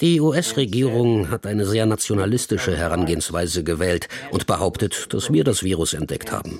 die 0.00 0.20
US-Regierung 0.20 1.30
hat 1.30 1.46
eine 1.46 1.64
sehr 1.64 1.86
nationalistische 1.86 2.76
Herangehensweise 2.76 3.62
gewählt 3.62 4.08
und 4.30 4.46
behauptet, 4.46 5.12
dass 5.14 5.32
wir 5.32 5.44
das 5.44 5.62
Virus 5.62 5.94
entdeckt 5.94 6.32
haben. 6.32 6.58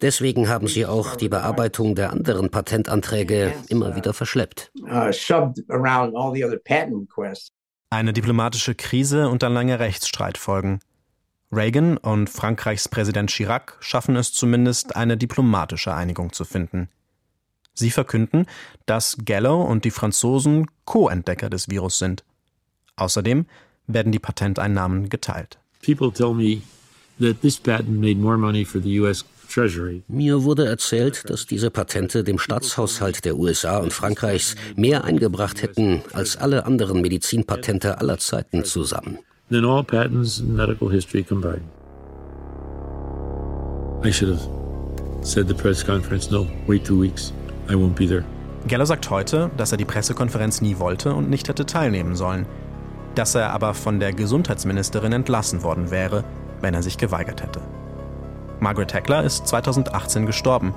Deswegen 0.00 0.48
haben 0.48 0.66
sie 0.66 0.86
auch 0.86 1.14
die 1.16 1.28
Bearbeitung 1.28 1.94
der 1.94 2.10
anderen 2.10 2.50
Patentanträge 2.50 3.52
immer 3.68 3.94
wieder 3.94 4.12
verschleppt. 4.12 4.72
Uh, 4.80 5.12
eine 7.90 8.14
diplomatische 8.14 8.74
Krise 8.74 9.28
und 9.28 9.44
ein 9.44 9.52
langer 9.52 9.78
Rechtsstreit 9.78 10.38
folgen. 10.38 10.80
Reagan 11.52 11.98
und 11.98 12.30
Frankreichs 12.30 12.88
Präsident 12.88 13.30
Chirac 13.30 13.76
schaffen 13.80 14.16
es 14.16 14.32
zumindest, 14.32 14.96
eine 14.96 15.18
diplomatische 15.18 15.92
Einigung 15.92 16.32
zu 16.32 16.46
finden. 16.46 16.88
Sie 17.74 17.90
verkünden, 17.90 18.46
dass 18.86 19.16
Gallo 19.24 19.62
und 19.62 19.84
die 19.84 19.90
Franzosen 19.90 20.66
Co-Entdecker 20.84 21.50
des 21.50 21.68
Virus 21.68 21.98
sind. 21.98 22.24
Außerdem 22.96 23.46
werden 23.86 24.12
die 24.12 24.18
Patenteinnahmen 24.18 25.08
geteilt. 25.08 25.58
People 25.84 26.12
tell 26.12 26.34
me 26.34 26.62
that 27.18 27.40
this 27.40 27.58
patent 27.58 28.00
made 28.00 28.16
more 28.16 28.36
money 28.36 28.64
for 28.64 28.80
the 28.80 29.00
US 29.00 29.24
mir 30.08 30.44
wurde 30.44 30.66
erzählt, 30.66 31.28
dass 31.28 31.46
diese 31.46 31.70
Patente 31.70 32.24
dem 32.24 32.38
Staatshaushalt 32.38 33.24
der 33.24 33.36
USA 33.38 33.78
und 33.78 33.92
Frankreichs 33.92 34.54
mehr 34.76 35.04
eingebracht 35.04 35.62
hätten 35.62 36.02
als 36.12 36.36
alle 36.36 36.64
anderen 36.64 37.02
Medizinpatente 37.02 37.98
aller 37.98 38.18
Zeiten 38.18 38.64
zusammen. 38.64 39.18
Than 39.50 39.66
all 39.66 39.84
patents 39.84 40.38
in 40.38 40.56
medical 40.56 40.90
history 40.90 41.22
combined. 41.22 41.64
I 44.02 44.10
should 44.10 44.30
have 44.30 44.48
said 45.22 45.48
the 45.48 45.54
press 45.54 45.84
conference, 45.84 46.30
no, 46.30 46.46
wait 46.66 46.84
two 46.84 46.98
weeks. 46.98 47.32
I 47.68 47.74
won't 47.74 47.94
be 47.94 48.06
there. 48.06 48.24
Geller 48.66 48.86
sagt 48.86 49.10
heute, 49.10 49.50
dass 49.56 49.72
er 49.72 49.78
die 49.78 49.84
Pressekonferenz 49.84 50.60
nie 50.60 50.78
wollte 50.78 51.14
und 51.14 51.28
nicht 51.28 51.48
hätte 51.48 51.66
teilnehmen 51.66 52.14
sollen, 52.14 52.46
dass 53.14 53.34
er 53.34 53.50
aber 53.52 53.74
von 53.74 53.98
der 53.98 54.12
Gesundheitsministerin 54.12 55.12
entlassen 55.12 55.62
worden 55.62 55.90
wäre, 55.90 56.24
wenn 56.60 56.74
er 56.74 56.82
sich 56.82 56.96
geweigert 56.96 57.42
hätte. 57.42 57.60
Margaret 58.60 58.94
Heckler 58.94 59.24
ist 59.24 59.48
2018 59.48 60.26
gestorben. 60.26 60.74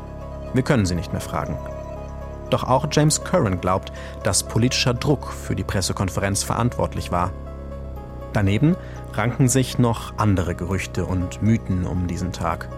Wir 0.53 0.63
können 0.63 0.85
sie 0.85 0.95
nicht 0.95 1.11
mehr 1.11 1.21
fragen. 1.21 1.57
Doch 2.49 2.63
auch 2.63 2.87
James 2.91 3.23
Curran 3.23 3.61
glaubt, 3.61 3.91
dass 4.23 4.43
politischer 4.43 4.93
Druck 4.93 5.31
für 5.31 5.55
die 5.55 5.63
Pressekonferenz 5.63 6.43
verantwortlich 6.43 7.11
war. 7.11 7.31
Daneben 8.33 8.75
ranken 9.13 9.47
sich 9.47 9.77
noch 9.77 10.17
andere 10.17 10.55
Gerüchte 10.55 11.05
und 11.05 11.41
Mythen 11.41 11.85
um 11.85 12.07
diesen 12.07 12.31
Tag. 12.31 12.69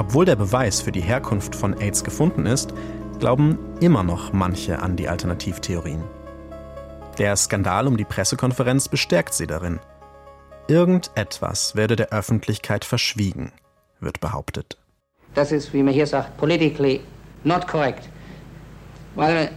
Obwohl 0.00 0.24
der 0.24 0.36
Beweis 0.36 0.80
für 0.80 0.92
die 0.92 1.02
Herkunft 1.02 1.54
von 1.54 1.78
AIDS 1.78 2.02
gefunden 2.02 2.46
ist, 2.46 2.72
glauben 3.18 3.58
immer 3.80 4.02
noch 4.02 4.32
manche 4.32 4.80
an 4.80 4.96
die 4.96 5.08
Alternativtheorien. 5.08 6.02
Der 7.18 7.36
Skandal 7.36 7.86
um 7.86 7.98
die 7.98 8.06
Pressekonferenz 8.06 8.88
bestärkt 8.88 9.34
sie 9.34 9.46
darin. 9.46 9.78
Irgendetwas 10.68 11.76
werde 11.76 11.96
der 11.96 12.14
Öffentlichkeit 12.14 12.86
verschwiegen, 12.86 13.52
wird 14.00 14.20
behauptet. 14.20 14.78
Das 15.34 15.52
ist, 15.52 15.74
wie 15.74 15.82
man 15.82 15.92
hier 15.92 16.06
sagt, 16.06 16.34
politically 16.38 17.02
not 17.44 17.68
correct. 17.68 18.08
Weil 19.16 19.34
man 19.34 19.48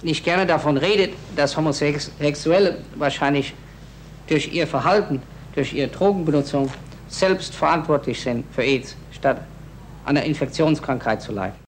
nicht 0.00 0.24
gerne 0.24 0.46
davon 0.46 0.78
redet, 0.78 1.12
dass 1.36 1.54
Homosexuelle 1.54 2.78
wahrscheinlich 2.96 3.52
durch 4.26 4.54
ihr 4.54 4.66
Verhalten, 4.66 5.20
durch 5.54 5.74
ihre 5.74 5.88
Drogenbenutzung 5.88 6.70
selbst 7.08 7.54
verantwortlich 7.54 8.22
sind 8.22 8.46
für 8.54 8.62
AIDS, 8.62 8.96
statt 9.10 9.42
an 10.04 10.16
Infektionskrankheit 10.24 11.22
zu 11.22 11.32
leiden. 11.32 11.58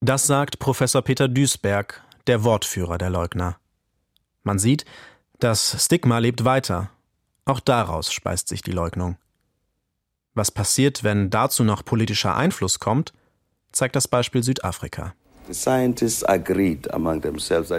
Das 0.00 0.26
sagt 0.26 0.58
Professor 0.58 1.02
Peter 1.02 1.28
Duisberg, 1.28 2.02
der 2.26 2.44
Wortführer 2.44 2.98
der 2.98 3.10
Leugner. 3.10 3.58
Man 4.42 4.58
sieht, 4.58 4.84
das 5.38 5.84
Stigma 5.84 6.18
lebt 6.18 6.44
weiter. 6.44 6.90
Auch 7.44 7.60
daraus 7.60 8.12
speist 8.12 8.48
sich 8.48 8.62
die 8.62 8.72
Leugnung. 8.72 9.16
Was 10.34 10.50
passiert, 10.50 11.04
wenn 11.04 11.30
dazu 11.30 11.64
noch 11.64 11.84
politischer 11.84 12.36
Einfluss 12.36 12.78
kommt, 12.78 13.12
zeigt 13.72 13.96
das 13.96 14.08
Beispiel 14.08 14.42
Südafrika. 14.42 15.14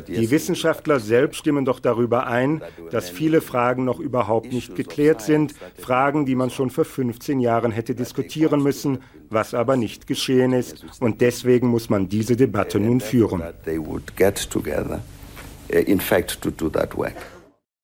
Die 0.08 0.32
Wissenschaftler 0.32 1.00
selbst 1.00 1.38
stimmen 1.38 1.66
doch 1.66 1.80
darüber 1.80 2.28
ein, 2.28 2.62
dass 2.92 3.10
viele 3.10 3.42
Fragen 3.42 3.86
noch 3.86 4.00
überhaupt 4.00 4.52
nicht 4.52 4.76
geklärt 4.76 5.22
sind, 5.22 5.54
Fragen, 5.78 6.26
die 6.26 6.36
man 6.36 6.50
schon 6.50 6.70
vor 6.70 6.86
15 6.86 7.40
Jahren 7.40 7.72
hätte 7.72 7.96
diskutieren 7.96 8.62
müssen, 8.62 9.00
was 9.30 9.54
aber 9.54 9.78
nicht 9.78 10.08
geschehen 10.08 10.54
ist. 10.54 10.86
Und 11.00 11.22
deswegen 11.22 11.68
muss 11.68 11.90
man 11.90 12.10
diese 12.10 12.36
Debatte 12.36 12.80
nun 12.80 13.00
führen. 13.00 13.42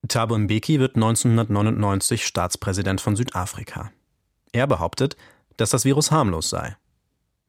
Thabo 0.08 0.38
Mbeki 0.38 0.80
wird 0.80 0.96
1999 0.96 2.26
Staatspräsident 2.26 3.02
von 3.02 3.16
Südafrika. 3.16 3.92
Er 4.52 4.68
behauptet, 4.68 5.18
dass 5.58 5.72
das 5.72 5.86
Virus 5.86 6.12
harmlos 6.12 6.50
sei. 6.50 6.76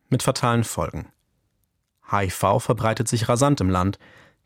Mit 0.09 0.22
fatalen 0.22 0.64
Folgen. 0.64 1.07
HIV 2.11 2.61
verbreitet 2.61 3.09
sich 3.09 3.29
rasant 3.29 3.61
im 3.61 3.71
Land, 3.71 3.99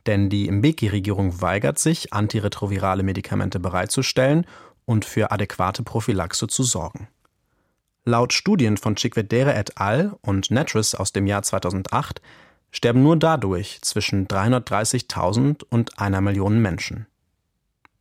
denn 0.07 0.29
die 0.29 0.51
Mbeki-Regierung 0.51 1.41
weigert 1.41 1.79
sich, 1.79 2.13
antiretrovirale 2.13 3.03
Medikamente 3.03 3.61
bereitzustellen 3.61 4.47
und 4.85 5.05
für 5.05 5.31
adäquate 5.31 5.83
Prophylaxe 5.83 6.49
zu 6.49 6.63
sorgen. 6.65 7.09
Laut 8.05 8.33
Studien 8.33 8.77
von 8.77 8.97
Chikwedere 8.97 9.55
et 9.55 9.79
al. 9.79 10.17
und 10.23 10.51
Natris 10.51 10.95
aus 10.95 11.13
dem 11.13 11.27
Jahr 11.27 11.43
2008 11.43 12.21
sterben 12.73 13.03
nur 13.03 13.17
dadurch 13.17 13.81
zwischen 13.83 14.27
330.000 14.27 15.63
und 15.71 16.01
einer 16.01 16.21
Million 16.21 16.61
Menschen. 16.61 17.07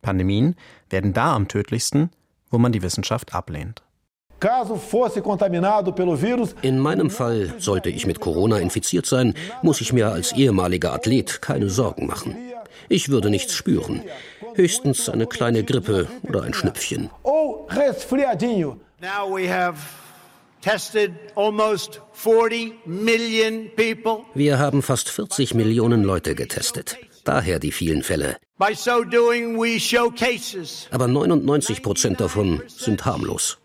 Pandemien 0.00 0.56
werden 0.90 1.12
da 1.12 1.34
am 1.34 1.46
tödlichsten, 1.46 2.10
wo 2.50 2.58
man 2.58 2.72
die 2.72 2.82
Wissenschaft 2.82 3.34
ablehnt. 3.34 3.82
In 6.62 6.80
meinem 6.80 7.10
Fall, 7.10 7.54
sollte 7.58 7.90
ich 7.90 8.06
mit 8.06 8.18
Corona 8.18 8.58
infiziert 8.58 9.06
sein, 9.06 9.34
muss 9.62 9.80
ich 9.80 9.92
mir 9.92 10.08
als 10.08 10.32
ehemaliger 10.32 10.92
Athlet 10.92 11.40
keine 11.40 11.70
Sorgen 11.70 12.08
machen. 12.08 12.36
Ich 12.88 13.08
würde 13.08 13.30
nichts 13.30 13.54
spüren. 13.54 14.02
Höchstens 14.54 15.08
eine 15.08 15.28
kleine 15.28 15.62
Grippe 15.62 16.08
oder 16.24 16.42
ein 16.42 16.54
Schnüpfchen. 16.54 17.08
Wir 24.34 24.58
haben 24.58 24.82
fast 24.82 25.08
40 25.08 25.54
Millionen 25.54 26.02
Leute 26.02 26.34
getestet. 26.34 26.96
Daher 27.22 27.60
die 27.60 27.70
vielen 27.70 28.02
Fälle. 28.02 28.38
Aber 30.90 31.06
99 31.06 31.82
Prozent 31.84 32.20
davon 32.20 32.60
sind 32.66 33.04
harmlos. 33.04 33.61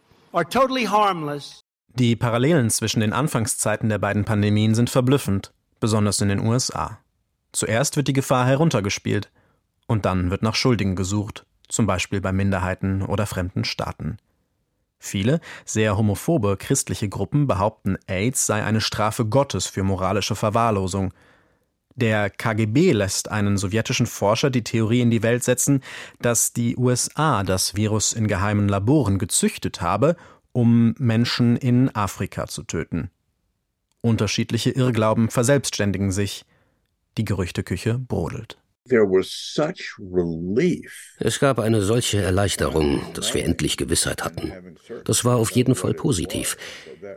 Die 1.96 2.16
Parallelen 2.16 2.70
zwischen 2.70 3.00
den 3.00 3.12
Anfangszeiten 3.12 3.90
der 3.90 3.98
beiden 3.98 4.24
Pandemien 4.24 4.76
sind 4.76 4.92
verblüffend, 4.92 5.52
besonders 5.80 6.22
in 6.22 6.30
den 6.30 6.46
USA. 6.46 7.00
Zuerst 7.54 7.98
wird 7.98 8.08
die 8.08 8.14
Gefahr 8.14 8.46
heruntergespielt 8.46 9.32
und 9.88 10.06
dann 10.06 10.30
wird 10.30 10.44
nach 10.44 10.54
Schuldigen 10.54 10.96
gesucht, 10.96 11.48
zum 11.68 11.88
Beispiel 11.88 12.22
bei 12.22 12.32
Minderheiten 12.32 13.02
oder 13.02 13.26
fremden 13.26 13.64
Staaten. 13.64 14.18
Viele, 15.00 15.40
sehr 15.66 15.98
homophobe 15.98 16.56
christliche 16.56 17.10
Gruppen 17.10 17.48
behaupten, 17.48 17.98
AIDS 18.06 18.46
sei 18.46 18.64
eine 18.64 18.82
Strafe 18.82 19.26
Gottes 19.26 19.66
für 19.66 19.82
moralische 19.82 20.36
Verwahrlosung. 20.36 21.16
Der 21.98 22.30
KGB 22.30 22.92
lässt 22.92 23.32
einen 23.32 23.58
sowjetischen 23.58 24.06
Forscher 24.06 24.52
die 24.52 24.64
Theorie 24.64 25.02
in 25.02 25.10
die 25.10 25.24
Welt 25.24 25.44
setzen, 25.44 25.82
dass 26.22 26.54
die 26.54 26.78
USA 26.78 27.44
das 27.44 27.76
Virus 27.76 28.14
in 28.14 28.28
geheimen 28.28 28.70
Laboren 28.70 29.18
gezüchtet 29.18 29.82
habe, 29.82 30.16
um 30.52 30.94
Menschen 31.00 31.58
in 31.58 31.94
Afrika 31.96 32.46
zu 32.46 32.62
töten. 32.62 33.10
Unterschiedliche 34.02 34.70
Irrglauben 34.70 35.30
verselbstständigen 35.30 36.12
sich. 36.12 36.46
Die 37.18 37.26
Gerüchteküche 37.26 37.98
brodelt. 37.98 38.60
Es 41.20 41.40
gab 41.40 41.60
eine 41.60 41.82
solche 41.82 42.22
Erleichterung, 42.22 43.02
dass 43.14 43.34
wir 43.34 43.44
endlich 43.44 43.78
Gewissheit 43.78 44.24
hatten. 44.24 44.54
Das 45.06 45.26
war 45.26 45.38
auf 45.38 45.52
jeden 45.52 45.76
Fall 45.76 45.94
positiv. 45.94 46.58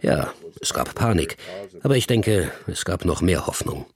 Ja, 0.03 0.33
es 0.61 0.75
gab 0.75 0.95
Panik, 0.95 1.37
aber 1.83 1.97
ich 1.97 2.07
denke, 2.07 2.51
es 2.67 2.85
gab 2.85 3.05
noch 3.05 3.23
mehr 3.23 3.47
Hoffnung. 3.47 3.87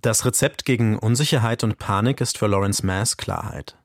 Das 0.00 0.24
Rezept 0.24 0.64
gegen 0.64 0.98
Unsicherheit 0.98 1.64
und 1.64 1.78
Panik 1.78 2.20
ist 2.20 2.38
für 2.38 2.46
Lawrence 2.46 2.84
Mass 2.84 3.16
Klarheit. 3.16 3.76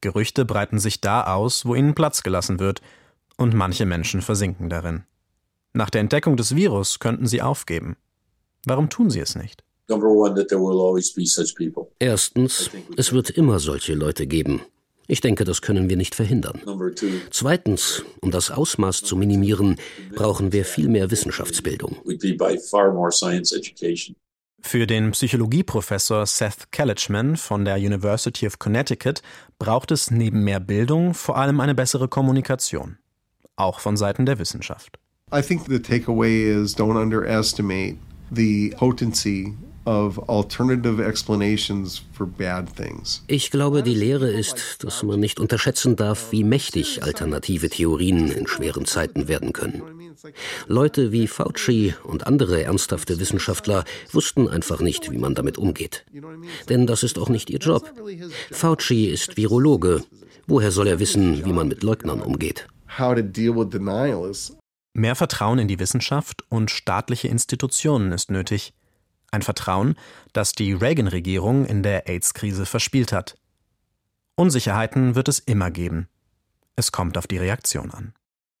Gerüchte 0.00 0.44
breiten 0.44 0.78
sich 0.78 1.00
da 1.00 1.24
aus, 1.24 1.66
wo 1.66 1.74
ihnen 1.74 1.94
Platz 1.94 2.22
gelassen 2.22 2.58
wird, 2.58 2.80
und 3.36 3.54
manche 3.54 3.86
Menschen 3.86 4.22
versinken 4.22 4.68
darin. 4.68 5.04
Nach 5.72 5.90
der 5.90 6.00
Entdeckung 6.00 6.36
des 6.36 6.54
Virus 6.56 6.98
könnten 6.98 7.26
sie 7.26 7.42
aufgeben. 7.42 7.96
Warum 8.66 8.90
tun 8.90 9.10
sie 9.10 9.20
es 9.20 9.34
nicht? 9.34 9.64
Erstens, 11.98 12.70
es 12.96 13.12
wird 13.12 13.30
immer 13.30 13.58
solche 13.58 13.94
Leute 13.94 14.26
geben. 14.26 14.62
Ich 15.10 15.20
denke, 15.20 15.42
das 15.42 15.60
können 15.60 15.88
wir 15.88 15.96
nicht 15.96 16.14
verhindern. 16.14 16.60
Zweitens, 17.30 18.04
um 18.20 18.30
das 18.30 18.52
Ausmaß 18.52 19.02
zu 19.02 19.16
minimieren, 19.16 19.76
brauchen 20.14 20.52
wir 20.52 20.64
viel 20.64 20.88
mehr 20.88 21.10
Wissenschaftsbildung. 21.10 21.96
Für 24.62 24.86
den 24.86 25.10
Psychologieprofessor 25.10 26.26
Seth 26.26 26.70
Kalichman 26.70 27.36
von 27.36 27.64
der 27.64 27.76
University 27.76 28.46
of 28.46 28.60
Connecticut 28.60 29.22
braucht 29.58 29.90
es 29.90 30.12
neben 30.12 30.44
mehr 30.44 30.60
Bildung 30.60 31.14
vor 31.14 31.36
allem 31.38 31.58
eine 31.58 31.74
bessere 31.74 32.06
Kommunikation, 32.06 32.98
auch 33.56 33.80
von 33.80 33.96
Seiten 33.96 34.26
der 34.26 34.38
Wissenschaft. 34.38 34.98
I 35.34 35.42
think 35.42 35.66
the 35.66 35.80
takeaway 35.80 36.44
is 36.44 36.76
don't 36.76 37.00
underestimate 37.00 37.96
the 38.30 38.74
potency 38.76 39.56
ich 43.26 43.50
glaube, 43.50 43.82
die 43.82 43.94
Lehre 43.94 44.30
ist, 44.30 44.84
dass 44.84 45.02
man 45.02 45.20
nicht 45.20 45.40
unterschätzen 45.40 45.96
darf, 45.96 46.32
wie 46.32 46.44
mächtig 46.44 47.02
alternative 47.02 47.70
Theorien 47.70 48.30
in 48.30 48.46
schweren 48.46 48.84
Zeiten 48.84 49.26
werden 49.26 49.52
können. 49.52 49.82
Leute 50.66 51.12
wie 51.12 51.26
Fauci 51.26 51.94
und 52.04 52.26
andere 52.26 52.62
ernsthafte 52.62 53.18
Wissenschaftler 53.20 53.84
wussten 54.12 54.48
einfach 54.48 54.80
nicht, 54.80 55.10
wie 55.10 55.18
man 55.18 55.34
damit 55.34 55.56
umgeht. 55.56 56.04
Denn 56.68 56.86
das 56.86 57.02
ist 57.02 57.18
auch 57.18 57.30
nicht 57.30 57.48
ihr 57.48 57.58
Job. 57.58 57.90
Fauci 58.50 59.06
ist 59.06 59.36
Virologe. 59.36 60.04
Woher 60.46 60.72
soll 60.72 60.88
er 60.88 60.98
wissen, 60.98 61.44
wie 61.44 61.52
man 61.52 61.68
mit 61.68 61.82
Leugnern 61.82 62.20
umgeht? 62.20 62.66
Mehr 64.92 65.14
Vertrauen 65.14 65.60
in 65.60 65.68
die 65.68 65.78
Wissenschaft 65.78 66.44
und 66.48 66.70
staatliche 66.70 67.28
Institutionen 67.28 68.12
ist 68.12 68.30
nötig. 68.30 68.74
Ein 69.30 69.42
Vertrauen, 69.42 69.94
das 70.32 70.52
die 70.52 70.72
Reagan-Regierung 70.72 71.64
in 71.66 71.82
der 71.82 72.08
AIDS-Krise 72.08 72.66
verspielt 72.66 73.12
hat. 73.12 73.36
Unsicherheiten 74.34 75.14
wird 75.14 75.28
es 75.28 75.38
immer 75.38 75.70
geben. 75.70 76.08
Es 76.76 76.92
kommt 76.92 77.16
auf 77.18 77.26
die 77.26 77.38
Reaktion 77.38 77.90
an. 77.90 78.14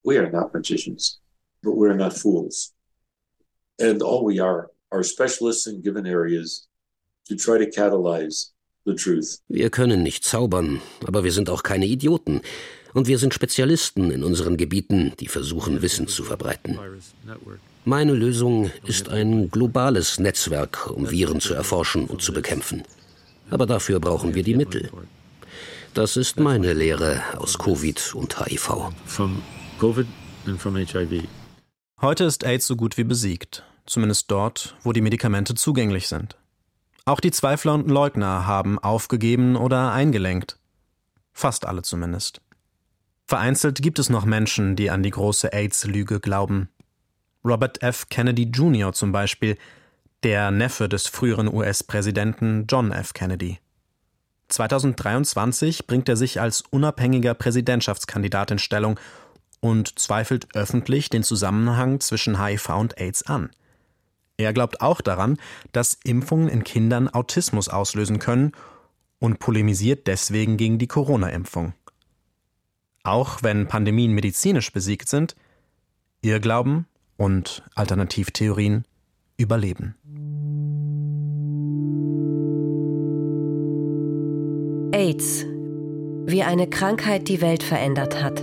We 0.04 0.18
are 0.18 0.30
not 0.30 0.52
magicians, 0.52 1.20
but 1.62 1.74
we 1.74 1.88
are 1.88 1.96
not 1.96 2.12
fools. 2.12 2.74
And 3.80 4.02
all 4.02 4.24
we 4.24 4.42
are 4.42 4.70
are 4.90 5.02
specialists 5.02 5.66
in 5.66 5.82
given 5.82 6.06
areas 6.06 6.68
to 7.28 7.34
try 7.34 7.58
to 7.58 7.70
catalyze 7.70 8.52
the 8.84 8.94
truth. 8.94 9.40
Wir 9.48 9.70
können 9.70 10.02
nicht 10.02 10.24
zaubern, 10.24 10.80
aber 11.06 11.24
wir 11.24 11.32
sind 11.32 11.50
auch 11.50 11.62
keine 11.62 11.86
Idioten. 11.86 12.42
Und 12.92 13.06
wir 13.06 13.18
sind 13.18 13.34
Spezialisten 13.34 14.10
in 14.10 14.24
unseren 14.24 14.56
Gebieten, 14.56 15.12
die 15.20 15.28
versuchen, 15.28 15.82
Wissen 15.82 16.08
zu 16.08 16.24
verbreiten. 16.24 16.78
Meine 17.84 18.12
Lösung 18.12 18.70
ist 18.84 19.08
ein 19.08 19.50
globales 19.50 20.18
Netzwerk, 20.18 20.90
um 20.90 21.10
Viren 21.10 21.40
zu 21.40 21.54
erforschen 21.54 22.06
und 22.06 22.20
zu 22.20 22.32
bekämpfen. 22.32 22.82
Aber 23.50 23.66
dafür 23.66 24.00
brauchen 24.00 24.34
wir 24.34 24.42
die 24.42 24.54
Mittel. 24.54 24.90
Das 25.94 26.16
ist 26.16 26.38
meine 26.38 26.72
Lehre 26.72 27.22
aus 27.36 27.58
Covid 27.58 28.14
und 28.14 28.38
HIV. 28.38 28.92
Heute 32.00 32.24
ist 32.24 32.44
AIDS 32.44 32.66
so 32.66 32.76
gut 32.76 32.96
wie 32.96 33.04
besiegt, 33.04 33.64
zumindest 33.86 34.30
dort, 34.30 34.76
wo 34.82 34.92
die 34.92 35.00
Medikamente 35.00 35.54
zugänglich 35.54 36.06
sind. 36.06 36.36
Auch 37.06 37.20
die 37.20 37.30
Zweifler 37.30 37.74
und 37.74 37.90
Leugner 37.90 38.46
haben 38.46 38.78
aufgegeben 38.78 39.56
oder 39.56 39.92
eingelenkt. 39.92 40.58
Fast 41.32 41.64
alle 41.64 41.82
zumindest. 41.82 42.40
Vereinzelt 43.30 43.80
gibt 43.80 44.00
es 44.00 44.10
noch 44.10 44.24
Menschen, 44.24 44.74
die 44.74 44.90
an 44.90 45.04
die 45.04 45.12
große 45.12 45.52
AIDS-Lüge 45.52 46.18
glauben. 46.18 46.68
Robert 47.44 47.80
F. 47.80 48.08
Kennedy 48.08 48.50
Jr. 48.52 48.92
zum 48.92 49.12
Beispiel, 49.12 49.56
der 50.24 50.50
Neffe 50.50 50.88
des 50.88 51.06
früheren 51.06 51.46
US-Präsidenten 51.46 52.66
John 52.68 52.90
F. 52.90 53.14
Kennedy. 53.14 53.60
2023 54.48 55.86
bringt 55.86 56.08
er 56.08 56.16
sich 56.16 56.40
als 56.40 56.62
unabhängiger 56.70 57.34
Präsidentschaftskandidat 57.34 58.50
in 58.50 58.58
Stellung 58.58 58.98
und 59.60 59.96
zweifelt 60.00 60.48
öffentlich 60.56 61.08
den 61.08 61.22
Zusammenhang 61.22 62.00
zwischen 62.00 62.44
HIV 62.44 62.70
und 62.70 63.00
AIDS 63.00 63.22
an. 63.22 63.50
Er 64.38 64.52
glaubt 64.52 64.80
auch 64.80 65.00
daran, 65.00 65.38
dass 65.70 65.96
Impfungen 66.02 66.48
in 66.48 66.64
Kindern 66.64 67.08
Autismus 67.08 67.68
auslösen 67.68 68.18
können 68.18 68.50
und 69.20 69.38
polemisiert 69.38 70.08
deswegen 70.08 70.56
gegen 70.56 70.78
die 70.78 70.88
Corona-Impfung. 70.88 71.74
Auch 73.02 73.42
wenn 73.42 73.66
Pandemien 73.66 74.12
medizinisch 74.12 74.72
besiegt 74.72 75.08
sind, 75.08 75.34
Irrglauben 76.22 76.86
und 77.16 77.62
Alternativtheorien 77.74 78.84
überleben. 79.38 79.94
AIDS. 84.92 85.46
Wie 86.26 86.42
eine 86.42 86.68
Krankheit 86.68 87.28
die 87.28 87.40
Welt 87.40 87.62
verändert 87.62 88.22
hat. 88.22 88.40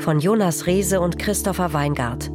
Von 0.00 0.20
Jonas 0.20 0.66
Reese 0.66 1.00
und 1.00 1.18
Christopher 1.18 1.72
Weingart. 1.72 2.30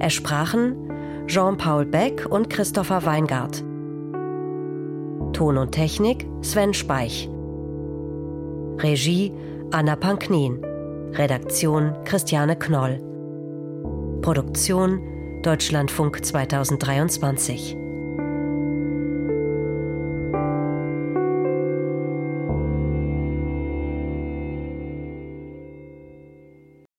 Es 0.00 0.14
sprachen 0.14 0.90
Jean-Paul 1.26 1.86
Beck 1.86 2.26
und 2.28 2.48
Christopher 2.50 3.04
Weingart. 3.04 3.62
Ton 5.32 5.58
und 5.58 5.72
Technik 5.72 6.26
Sven 6.40 6.74
Speich. 6.74 7.31
Regie 8.82 9.32
Anna 9.70 9.94
Panknin. 9.94 10.60
Redaktion 11.12 11.94
Christiane 12.04 12.56
Knoll. 12.56 12.98
Produktion 14.22 15.40
Deutschlandfunk 15.42 16.24
2023. 16.24 17.81